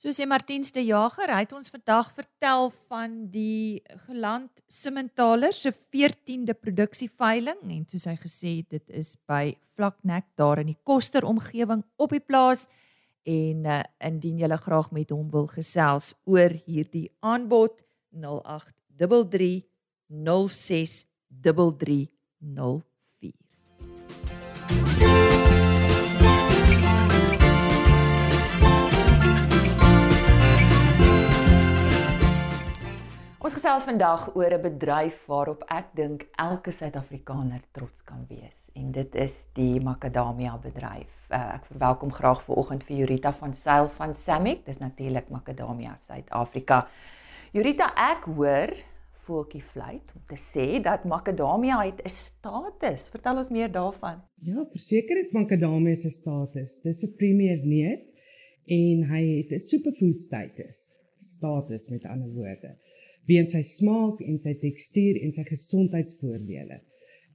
So 0.01 0.09
sê 0.09 0.25
Martiens 0.25 0.71
de 0.73 0.81
Jager, 0.81 1.29
hy 1.29 1.43
het 1.43 1.51
ons 1.53 1.69
vandag 1.69 2.07
vertel 2.15 2.71
van 2.89 3.19
die 3.29 3.83
geland 4.07 4.63
Simmentaler 4.65 5.53
se 5.53 5.69
14de 5.69 6.55
produksieveiling 6.57 7.59
en 7.67 7.83
soos 7.85 8.07
hy 8.09 8.15
gesê 8.23 8.55
het, 8.63 8.79
dit 8.79 8.95
is 9.03 9.13
by 9.29 9.53
Vlaknek 9.77 10.25
daar 10.39 10.63
in 10.63 10.71
die 10.71 10.79
Koster 10.81 11.27
omgewing 11.27 11.83
op 12.01 12.15
die 12.15 12.23
plaas 12.23 12.65
en 13.23 13.65
uh, 13.65 13.83
indien 13.99 14.41
jy 14.41 14.57
graag 14.57 14.91
met 14.91 15.13
hom 15.13 15.29
wil 15.29 15.47
gesels 15.47 16.13
oor 16.25 16.49
hierdie 16.65 17.11
aanbod 17.19 17.77
0833 18.11 19.61
06 20.09 21.05
3304. 21.41 22.09
Ons 33.41 33.57
gesels 33.57 33.83
vandag 33.83 34.35
oor 34.35 34.53
'n 34.53 34.61
bedryf 34.61 35.25
waarop 35.27 35.63
ek 35.67 35.95
dink 35.95 36.27
elke 36.37 36.71
Suid-Afrikaner 36.71 37.61
trots 37.71 38.03
kan 38.03 38.25
wees 38.29 38.60
en 38.73 38.91
dit 38.91 39.15
is 39.15 39.33
die 39.57 39.79
makadamia 39.83 40.57
bedryf. 40.61 41.11
Uh, 41.31 41.55
ek 41.55 41.65
verwelkom 41.71 42.11
graag 42.11 42.43
vanoggend 42.45 42.83
vir 42.87 43.01
Jurita 43.01 43.31
van 43.33 43.53
Sail 43.55 43.89
van 43.97 44.15
Samek. 44.15 44.65
Dis 44.65 44.81
natuurlik 44.81 45.29
makadamia 45.31 45.95
Suid-Afrika. 46.05 46.85
Jurita, 47.55 47.91
ek 47.95 48.27
hoor 48.35 48.73
voeltjie 49.25 49.61
fluit 49.63 50.13
om 50.15 50.23
te 50.27 50.37
sê 50.39 50.67
dat 50.83 51.05
makadamia 51.07 51.79
het 51.85 52.01
'n 52.03 52.09
status. 52.09 53.09
Vertel 53.09 53.37
ons 53.37 53.49
meer 53.49 53.71
daarvan. 53.71 54.21
Ja, 54.41 54.65
verseker 54.71 55.17
het 55.17 55.31
makadamia 55.31 55.95
'n 55.95 56.15
status. 56.21 56.81
Dis 56.81 57.03
'n 57.03 57.15
premier 57.17 57.59
neut 57.63 58.03
en 58.65 59.03
hy 59.13 59.23
het 59.37 59.51
'n 59.51 59.59
superfood 59.59 60.21
status. 60.21 60.95
Status 61.17 61.89
met 61.89 62.05
ander 62.05 62.29
woorde. 62.29 62.77
Weens 63.25 63.51
sy 63.51 63.61
smaak 63.61 64.19
en 64.19 64.37
sy 64.39 64.53
tekstuur 64.53 65.21
en 65.21 65.31
sy 65.31 65.43
gesondheidsvoordele. 65.43 66.81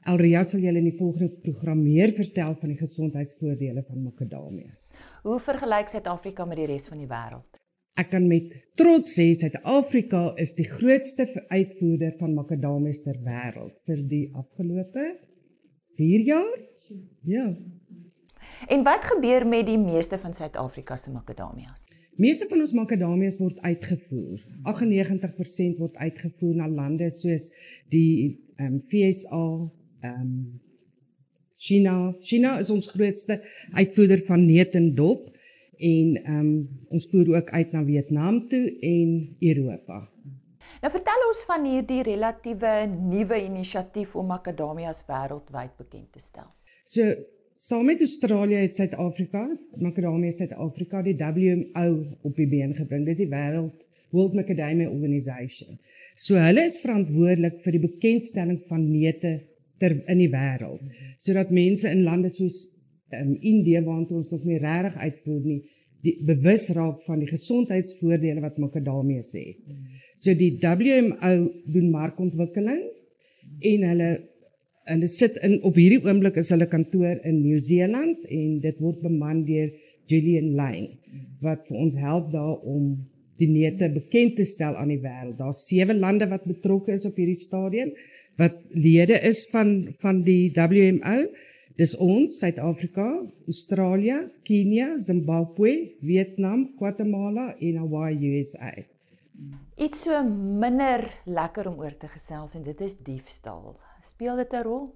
Elria 0.06 0.44
sal 0.46 0.62
julle 0.62 0.78
in 0.78 0.86
die 0.86 0.98
volgende 0.98 1.32
program 1.42 1.80
meer 1.82 2.12
vertel 2.14 2.54
van 2.60 2.70
die 2.70 2.78
gesondheidsvoordele 2.78 3.82
van 3.88 4.04
makadamias. 4.04 4.92
Hoe 5.26 5.38
vergelyk 5.42 5.90
Suid-Afrika 5.90 6.44
met 6.46 6.60
die 6.60 6.66
res 6.70 6.86
van 6.86 7.00
die 7.02 7.08
wêreld? 7.10 7.58
Ek 7.98 8.12
kan 8.12 8.26
met 8.30 8.52
trots 8.78 9.16
sê 9.16 9.32
Suid-Afrika 9.34 10.20
is 10.42 10.52
die 10.54 10.68
grootste 10.68 11.26
uitvoerder 11.48 12.12
van 12.20 12.36
makadamies 12.36 13.02
ter 13.02 13.18
wêreld 13.24 13.74
vir 13.88 14.04
die 14.06 14.26
afgelope 14.36 15.08
4 15.98 16.26
jaar. 16.28 16.54
Ja. 17.26 17.48
En 18.70 18.84
wat 18.86 19.08
gebeur 19.10 19.46
met 19.48 19.66
die 19.66 19.80
meeste 19.80 20.20
van 20.22 20.36
Suid-Afrika 20.38 21.00
se 21.00 21.10
makadamias? 21.10 21.88
Meeste 22.16 22.46
van 22.48 22.62
ons 22.62 22.76
makadamias 22.76 23.40
word 23.42 23.58
uitgevoer. 23.64 24.38
98% 24.70 25.80
word 25.82 25.98
uitgevoer 25.98 26.54
na 26.62 26.70
lande 26.70 27.10
soos 27.10 27.50
die 27.92 28.44
ehm 28.56 28.78
um, 28.78 28.78
FSA, 28.88 29.42
ehm 30.00 30.20
um, 30.20 30.60
China. 31.58 32.14
China 32.20 32.58
is 32.58 32.70
ons 32.70 32.90
grootste 32.92 33.40
uitvoerder 33.72 34.22
van 34.26 34.44
neut 34.46 34.74
en 34.74 34.90
dop 34.94 35.30
en 35.78 36.16
ehm 36.24 36.40
um, 36.40 36.50
ons 36.88 37.08
voer 37.10 37.36
ook 37.36 37.50
uit 37.50 37.72
na 37.72 37.84
Vietnam 37.84 38.48
toe 38.48 38.64
en 38.80 39.36
Europa. 39.40 40.08
Nou 40.82 40.92
vertel 40.92 41.24
ons 41.28 41.40
van 41.48 41.64
hierdie 41.64 42.02
relatiewe 42.04 42.74
nuwe 42.88 43.40
inisiatief 43.44 44.14
om 44.16 44.28
makadamias 44.32 45.02
wêreldwyd 45.08 45.72
bekend 45.80 46.12
te 46.12 46.20
stel. 46.20 46.48
So 46.84 47.02
saam 47.56 47.88
met 47.88 48.00
Australië 48.04 48.66
het 48.66 48.76
Suid-Afrika, 48.76 49.46
Makadamia 49.80 50.30
Suid-Afrika 50.30 51.02
die 51.02 51.16
WMO 51.16 51.88
op 52.22 52.36
die 52.36 52.48
been 52.48 52.74
gebring. 52.76 53.06
Dis 53.08 53.22
die 53.24 53.30
wêreld 53.32 53.82
World 54.12 54.36
Macadamia 54.36 54.88
Organization. 54.88 55.80
So 56.14 56.36
hulle 56.40 56.66
is 56.68 56.78
verantwoordelik 56.84 57.62
vir 57.64 57.76
die 57.76 57.82
bekendstelling 57.82 58.60
van 58.68 58.84
neute 58.84 59.40
ter 59.80 59.96
in 60.08 60.18
die 60.22 60.32
wêreld 60.32 60.82
sodat 61.22 61.52
mense 61.54 61.90
in 61.90 62.04
lande 62.06 62.30
soos 62.32 62.62
um, 63.12 63.34
Indië 63.40 63.82
waartoe 63.84 64.20
ons 64.20 64.30
nog 64.30 64.44
nie 64.44 64.60
regtig 64.62 64.96
uitvoer 64.96 65.42
nie, 65.44 65.58
die 66.06 66.14
bewus 66.26 66.68
raak 66.76 67.02
van 67.06 67.22
die 67.22 67.30
gesondheidsvoordele 67.30 68.42
wat 68.44 68.58
makadamie 68.62 69.22
sê. 69.26 69.44
So 70.20 70.34
die 70.38 70.54
WMO 70.62 71.32
doen 71.72 71.90
markontwikkeling 71.92 72.82
en 73.72 73.86
hulle 73.90 74.10
hulle 74.86 75.08
sit 75.10 75.34
in 75.42 75.56
op 75.66 75.74
hierdie 75.74 76.04
oomblik 76.06 76.36
is 76.38 76.52
hulle 76.54 76.68
kantoor 76.70 77.18
in 77.26 77.40
Nieu-Seeland 77.40 78.28
en 78.30 78.60
dit 78.62 78.76
word 78.78 79.00
beman 79.02 79.42
deur 79.48 79.72
Julian 80.06 80.52
Lane 80.54 80.92
wat 81.42 81.64
vir 81.66 81.80
ons 81.82 81.96
help 81.98 82.28
daar 82.30 82.60
om 82.62 82.92
die 83.40 83.48
neute 83.50 83.88
bekend 83.92 84.36
te 84.38 84.46
stel 84.48 84.78
aan 84.78 84.92
die 84.94 85.02
wêreld. 85.02 85.34
Daar's 85.40 85.64
sewe 85.66 85.96
lande 85.96 86.28
wat 86.30 86.46
betrokke 86.46 86.94
is 86.94 87.04
op 87.08 87.18
hierdie 87.18 87.40
stadium 87.40 87.90
wat 88.36 88.56
lede 88.70 89.18
is 89.24 89.46
van 89.52 89.94
van 90.02 90.22
die 90.26 90.52
WMO. 90.54 91.28
Dis 91.76 91.92
ons, 92.00 92.38
Suid-Afrika, 92.40 93.04
Australië, 93.46 94.30
Kenia, 94.48 94.94
Zimbabwe, 94.96 95.72
Vietnam, 96.00 96.70
Guatemala 96.78 97.50
en 97.60 97.82
Hawaii, 97.82 98.30
USA. 98.38 98.72
Iets 99.76 100.06
so 100.06 100.22
minder 100.24 101.04
lekker 101.28 101.68
om 101.68 101.82
oor 101.84 101.92
te 102.00 102.08
gesels 102.08 102.54
en 102.56 102.64
dit 102.64 102.80
is 102.80 102.94
diefstal. 103.04 103.76
Speel 104.08 104.40
dit 104.40 104.52
'n 104.52 104.62
rol? 104.64 104.94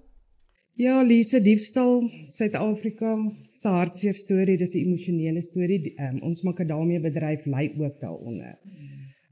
Ja, 0.73 1.03
Lise, 1.03 1.41
diefstal, 1.41 2.09
Suid-Afrika, 2.25 3.13
se 3.51 3.67
hartseer 3.67 4.15
storie, 4.15 4.57
dis 4.57 4.73
'n 4.73 4.85
emosionele 4.87 5.41
storie. 5.41 5.93
Um, 5.99 6.21
ons 6.23 6.41
makadamie 6.41 6.99
bedryf 6.99 7.45
ly 7.45 7.75
ook 7.77 7.99
daaronder. 7.99 8.57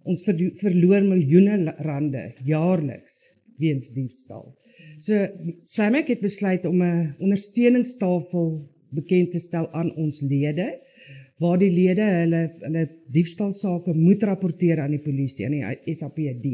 Ons 0.04 0.24
verloor 0.24 1.02
miljoene 1.02 1.74
rande 1.80 2.36
jaarliks 2.46 3.39
weens 3.60 3.92
diefstal. 3.96 4.48
So 5.00 5.28
Samek 5.64 6.08
het 6.08 6.22
besluit 6.22 6.66
om 6.66 6.82
'n 6.82 7.16
ondersteuningstafel 7.20 8.48
bekend 8.90 9.32
te 9.32 9.40
stel 9.40 9.70
aan 9.72 9.96
ons 9.96 10.22
lede 10.22 10.80
waar 11.38 11.58
die 11.58 11.72
lede 11.72 12.04
hulle 12.04 12.42
hulle 12.60 12.90
diefstalsake 13.08 13.94
moet 13.94 14.24
rapporteer 14.24 14.80
aan 14.80 14.92
die 14.92 15.04
polisie 15.04 15.46
aan 15.46 15.56
die 15.86 15.96
SAPD 15.96 16.48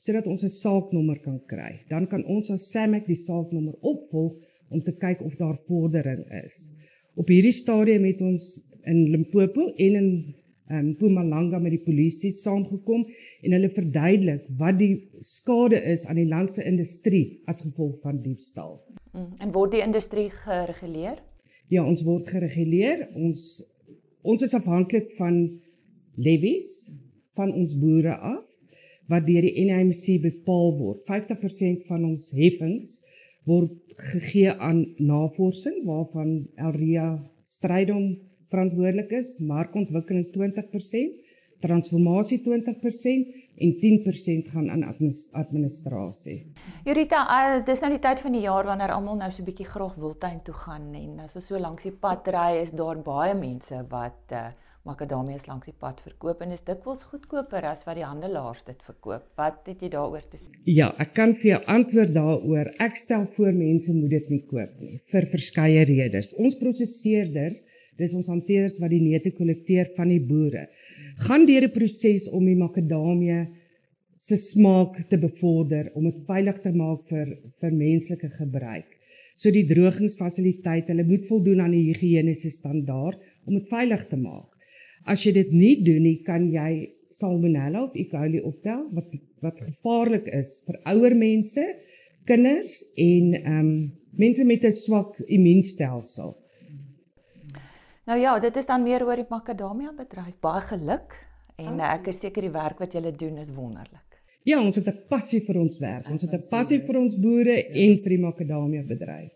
sodat 0.00 0.26
ons 0.26 0.42
'n 0.44 0.48
saaknommer 0.48 1.18
kan 1.20 1.40
kry. 1.46 1.80
Dan 1.88 2.06
kan 2.06 2.24
ons 2.24 2.50
as 2.50 2.70
Samek 2.70 3.06
die 3.06 3.16
saaknommer 3.16 3.74
opvolg 3.80 4.34
om 4.68 4.82
te 4.82 4.92
kyk 4.92 5.22
of 5.22 5.34
daar 5.36 5.58
vordering 5.66 6.24
is. 6.44 6.72
Op 7.14 7.28
hierdie 7.28 7.52
stadium 7.52 8.04
het 8.04 8.20
ons 8.20 8.44
in 8.84 9.10
Limpopo 9.10 9.72
en 9.76 9.94
in 9.94 10.34
um, 10.70 10.90
Mpumalanga 10.92 11.60
met 11.62 11.74
die 11.76 11.82
polisie 11.84 12.32
saamgekom 12.34 13.06
en 13.42 13.56
hulle 13.56 13.70
verduidelik 13.74 14.46
wat 14.58 14.78
die 14.80 14.94
skade 15.20 15.80
is 15.92 16.06
aan 16.06 16.20
die 16.20 16.28
land 16.28 16.52
se 16.52 16.64
industrie 16.66 17.42
as 17.46 17.62
gevolg 17.64 18.00
van 18.02 18.20
diefstal. 18.24 18.80
Mm, 19.12 19.32
en 19.40 19.54
word 19.54 19.76
die 19.76 19.84
industrie 19.84 20.28
gereguleer? 20.30 21.22
Ja, 21.68 21.82
ons 21.84 22.04
word 22.06 22.28
gereguleer. 22.30 23.08
Ons 23.14 23.64
ons 24.26 24.42
is 24.42 24.54
afhanklik 24.58 25.12
van 25.18 25.36
levies 26.16 26.90
van 27.38 27.52
ons 27.52 27.76
boere 27.78 28.16
af 28.16 28.42
wat 29.10 29.26
deur 29.28 29.44
die 29.44 29.66
NIMC 29.68 30.18
bepaal 30.24 30.72
word. 30.80 31.04
50% 31.06 31.84
van 31.86 32.08
ons 32.08 32.32
heffings 32.34 32.98
word 33.46 33.74
gegee 34.10 34.50
aan 34.50 34.82
navorsing 34.98 35.84
waarvan 35.86 36.48
Elria 36.58 37.12
stryd 37.46 37.92
om 37.94 38.08
verantwoordelik 38.52 39.12
is, 39.18 39.36
markontwikkeling 39.40 40.28
20%, 40.34 41.22
transformasie 41.64 42.42
20% 42.44 43.44
en 43.56 43.72
10% 43.80 44.50
gaan 44.52 44.70
aan 44.70 44.84
administrasie. 45.32 46.52
Jurita, 46.84 47.22
uh, 47.24 47.64
dis 47.64 47.80
nou 47.80 47.90
die 47.94 48.02
tyd 48.02 48.20
van 48.20 48.36
die 48.36 48.44
jaar 48.44 48.68
wanneer 48.68 48.92
almal 48.92 49.16
nou 49.16 49.30
so 49.32 49.42
'n 49.42 49.48
bietjie 49.48 49.70
graag 49.70 49.96
wildtuin 49.96 50.42
toe 50.44 50.54
gaan 50.54 50.94
en 50.94 51.20
as 51.24 51.36
ons 51.36 51.46
so 51.46 51.58
langs 51.58 51.82
die 51.82 51.92
pad 51.92 52.28
ry, 52.28 52.60
is 52.62 52.70
daar 52.70 53.00
baie 53.02 53.34
mense 53.34 53.84
wat 53.88 54.32
uh, 54.32 54.52
makadamias 54.86 55.46
langs 55.50 55.66
die 55.66 55.74
pad 55.74 56.00
verkoop 56.04 56.42
en 56.44 56.52
is 56.54 56.64
dikwels 56.66 57.02
goedkoper 57.10 57.64
as 57.64 57.84
wat 57.86 57.98
die 57.98 58.06
handelaars 58.06 58.62
dit 58.68 58.82
verkoop. 58.86 59.24
Wat 59.40 59.66
het 59.66 59.82
jy 59.82 59.90
daaroor 59.94 60.26
te 60.30 60.38
sê? 60.38 60.50
Ja, 60.70 60.92
ek 61.02 61.14
kan 61.18 61.34
vir 61.40 61.56
jou 61.56 61.60
antwoord 61.76 62.12
daaroor. 62.14 62.70
Ek 62.86 62.98
stel 62.98 63.26
voor 63.36 63.52
mense 63.56 63.94
moet 63.96 64.10
dit 64.10 64.28
nie 64.30 64.42
koop 64.46 64.76
nie 64.82 65.00
vir 65.12 65.28
verskeie 65.32 65.82
redes. 65.88 66.34
Ons 66.38 66.58
prosesseerders, 66.60 67.62
dis 67.98 68.14
ons 68.14 68.28
hanteerders 68.28 68.78
wat 68.80 68.90
die 68.90 69.02
neute 69.02 69.32
kollekteer 69.36 69.92
van 69.96 70.08
die 70.08 70.20
boere, 70.20 70.68
gaan 71.26 71.46
deur 71.46 71.64
'n 71.64 71.72
proses 71.72 72.28
om 72.28 72.44
die 72.44 72.56
makadamie 72.56 73.46
se 74.18 74.36
smaak 74.36 75.08
te 75.08 75.18
bevorder 75.18 75.90
om 75.94 76.04
dit 76.04 76.20
veilig 76.26 76.60
te 76.62 76.72
maak 76.72 77.08
vir 77.08 77.36
vir 77.60 77.72
menslike 77.72 78.28
gebruik. 78.38 78.88
So 79.36 79.50
die 79.50 79.66
drogingsfasiliteit, 79.68 80.88
hulle 80.88 81.04
moet 81.04 81.26
voldoen 81.28 81.60
aan 81.60 81.74
die 81.76 81.92
higiëniese 81.92 82.50
standaard 82.50 83.20
om 83.46 83.58
dit 83.58 83.68
veilig 83.68 84.06
te 84.08 84.16
maak. 84.16 84.48
As 85.06 85.22
jy 85.24 85.32
dit 85.32 85.52
nie 85.52 85.74
doen 85.84 86.02
nie, 86.02 86.22
kan 86.24 86.48
jy 86.50 86.96
salmonella 87.12 87.84
of 87.84 87.94
E. 87.94 88.06
coli 88.10 88.40
optel 88.40 88.88
wat 88.96 89.12
wat 89.44 89.60
gevaarlik 89.60 90.26
is 90.32 90.62
vir 90.66 90.80
ouer 90.90 91.14
mense, 91.14 91.62
kinders 92.26 92.80
en 92.96 93.34
ehm 93.36 93.60
um, 93.60 93.70
mense 94.16 94.44
met 94.44 94.64
'n 94.64 94.72
swak 94.72 95.20
immuunstelsel. 95.28 96.32
Nou 98.06 98.18
ja, 98.20 98.38
dit 98.38 98.56
is 98.56 98.66
dan 98.66 98.84
meer 98.86 99.02
oor 99.02 99.18
die 99.18 99.26
makadamia 99.28 99.90
bedryf. 99.96 100.36
Baie 100.40 100.62
geluk 100.62 101.16
en 101.58 101.80
oh. 101.80 101.86
ek 101.90 102.12
is 102.12 102.20
seker 102.22 102.44
die 102.46 102.52
werk 102.54 102.78
wat 102.78 102.92
julle 102.94 103.10
doen 103.10 103.40
is 103.42 103.50
wonderlik. 103.50 104.20
Ja, 104.46 104.60
ons 104.62 104.76
het 104.78 104.86
'n 104.86 105.08
passie 105.10 105.40
vir 105.42 105.58
ons 105.58 105.78
werk. 105.82 106.06
Ons 106.08 106.22
het 106.22 106.32
'n 106.32 106.44
passie 106.50 106.78
vir 106.86 106.96
ons 107.00 107.16
boere 107.18 107.56
ja. 107.56 107.66
en 107.66 107.98
vir 108.02 108.10
die 108.14 108.22
makadamia 108.22 108.82
bedryf. 108.86 109.32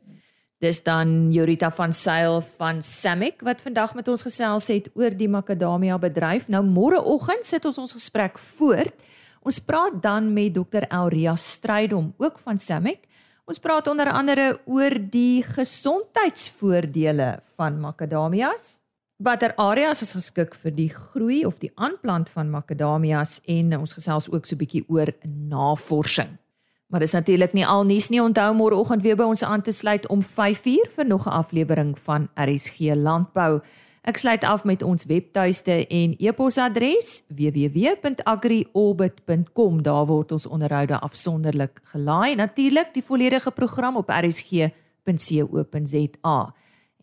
Dis 0.61 0.83
dan 0.83 1.33
Jorita 1.33 1.71
van 1.71 1.93
Sail 1.93 2.41
van 2.41 2.83
Samek 2.83 3.41
wat 3.43 3.61
vandag 3.61 3.95
met 3.95 4.09
ons 4.09 4.23
gesels 4.23 4.69
het 4.69 4.91
oor 4.95 5.11
die 5.11 5.29
makadamia 5.29 5.99
bedryf. 5.99 6.49
Nou 6.49 6.63
môreoggend 6.63 7.45
sit 7.45 7.65
ons 7.65 7.79
ons 7.79 7.93
gesprek 7.93 8.39
voort. 8.39 8.95
Ons 9.43 9.59
praat 9.59 10.03
dan 10.03 10.33
met 10.33 10.55
Dr. 10.55 10.85
Elria 10.89 11.35
Strydom 11.37 12.15
ook 12.19 12.39
van 12.39 12.59
Samek. 12.59 13.09
Ons 13.51 13.59
praat 13.59 13.89
onder 13.91 14.07
andere 14.15 14.61
oor 14.71 14.95
die 15.11 15.43
gesondheidsvoordele 15.43 17.41
van 17.59 17.81
makadamias 17.83 18.77
watter 19.21 19.53
areas 19.59 20.05
is 20.05 20.15
geskik 20.15 20.55
vir 20.63 20.73
die 20.77 20.89
groei 20.95 21.41
of 21.49 21.59
die 21.59 21.73
aanplant 21.75 22.31
van 22.31 22.53
makadamias 22.53 23.41
en 23.51 23.75
ons 23.77 23.97
gesels 23.99 24.31
ook 24.31 24.47
so 24.47 24.55
'n 24.55 24.63
bietjie 24.63 24.85
oor 24.89 25.11
navorsing. 25.27 26.39
Maar 26.87 27.01
dis 27.01 27.13
natuurlik 27.13 27.53
nie 27.53 27.67
al 27.67 27.85
nuus 27.85 28.09
nie. 28.09 28.23
Onthou 28.23 28.55
môreoggend 28.55 29.03
weer 29.03 29.17
by 29.17 29.25
ons 29.25 29.43
aan 29.43 29.63
te 29.63 29.73
sluit 29.73 30.07
om 30.07 30.23
5uur 30.23 30.87
vir 30.97 31.07
nog 31.07 31.27
'n 31.27 31.31
aflewering 31.43 31.99
van 31.99 32.29
RSG 32.35 32.95
Landbou. 32.95 33.61
Ek 34.01 34.17
sluit 34.17 34.41
af 34.49 34.65
met 34.65 34.81
ons 34.83 35.05
webtuiste 35.05 35.87
en 35.87 36.15
e-posadres 36.17 37.25
www.agriorbit.com. 37.29 39.83
Daar 39.85 40.07
word 40.09 40.33
ons 40.33 40.49
onderhoude 40.49 40.97
afsonderlik 41.05 41.85
gelaai. 41.93 42.41
Natuurlik 42.41 42.97
die 42.97 43.05
volledige 43.05 43.51
program 43.51 43.97
op 44.01 44.09
rsg.co.za 44.09 44.73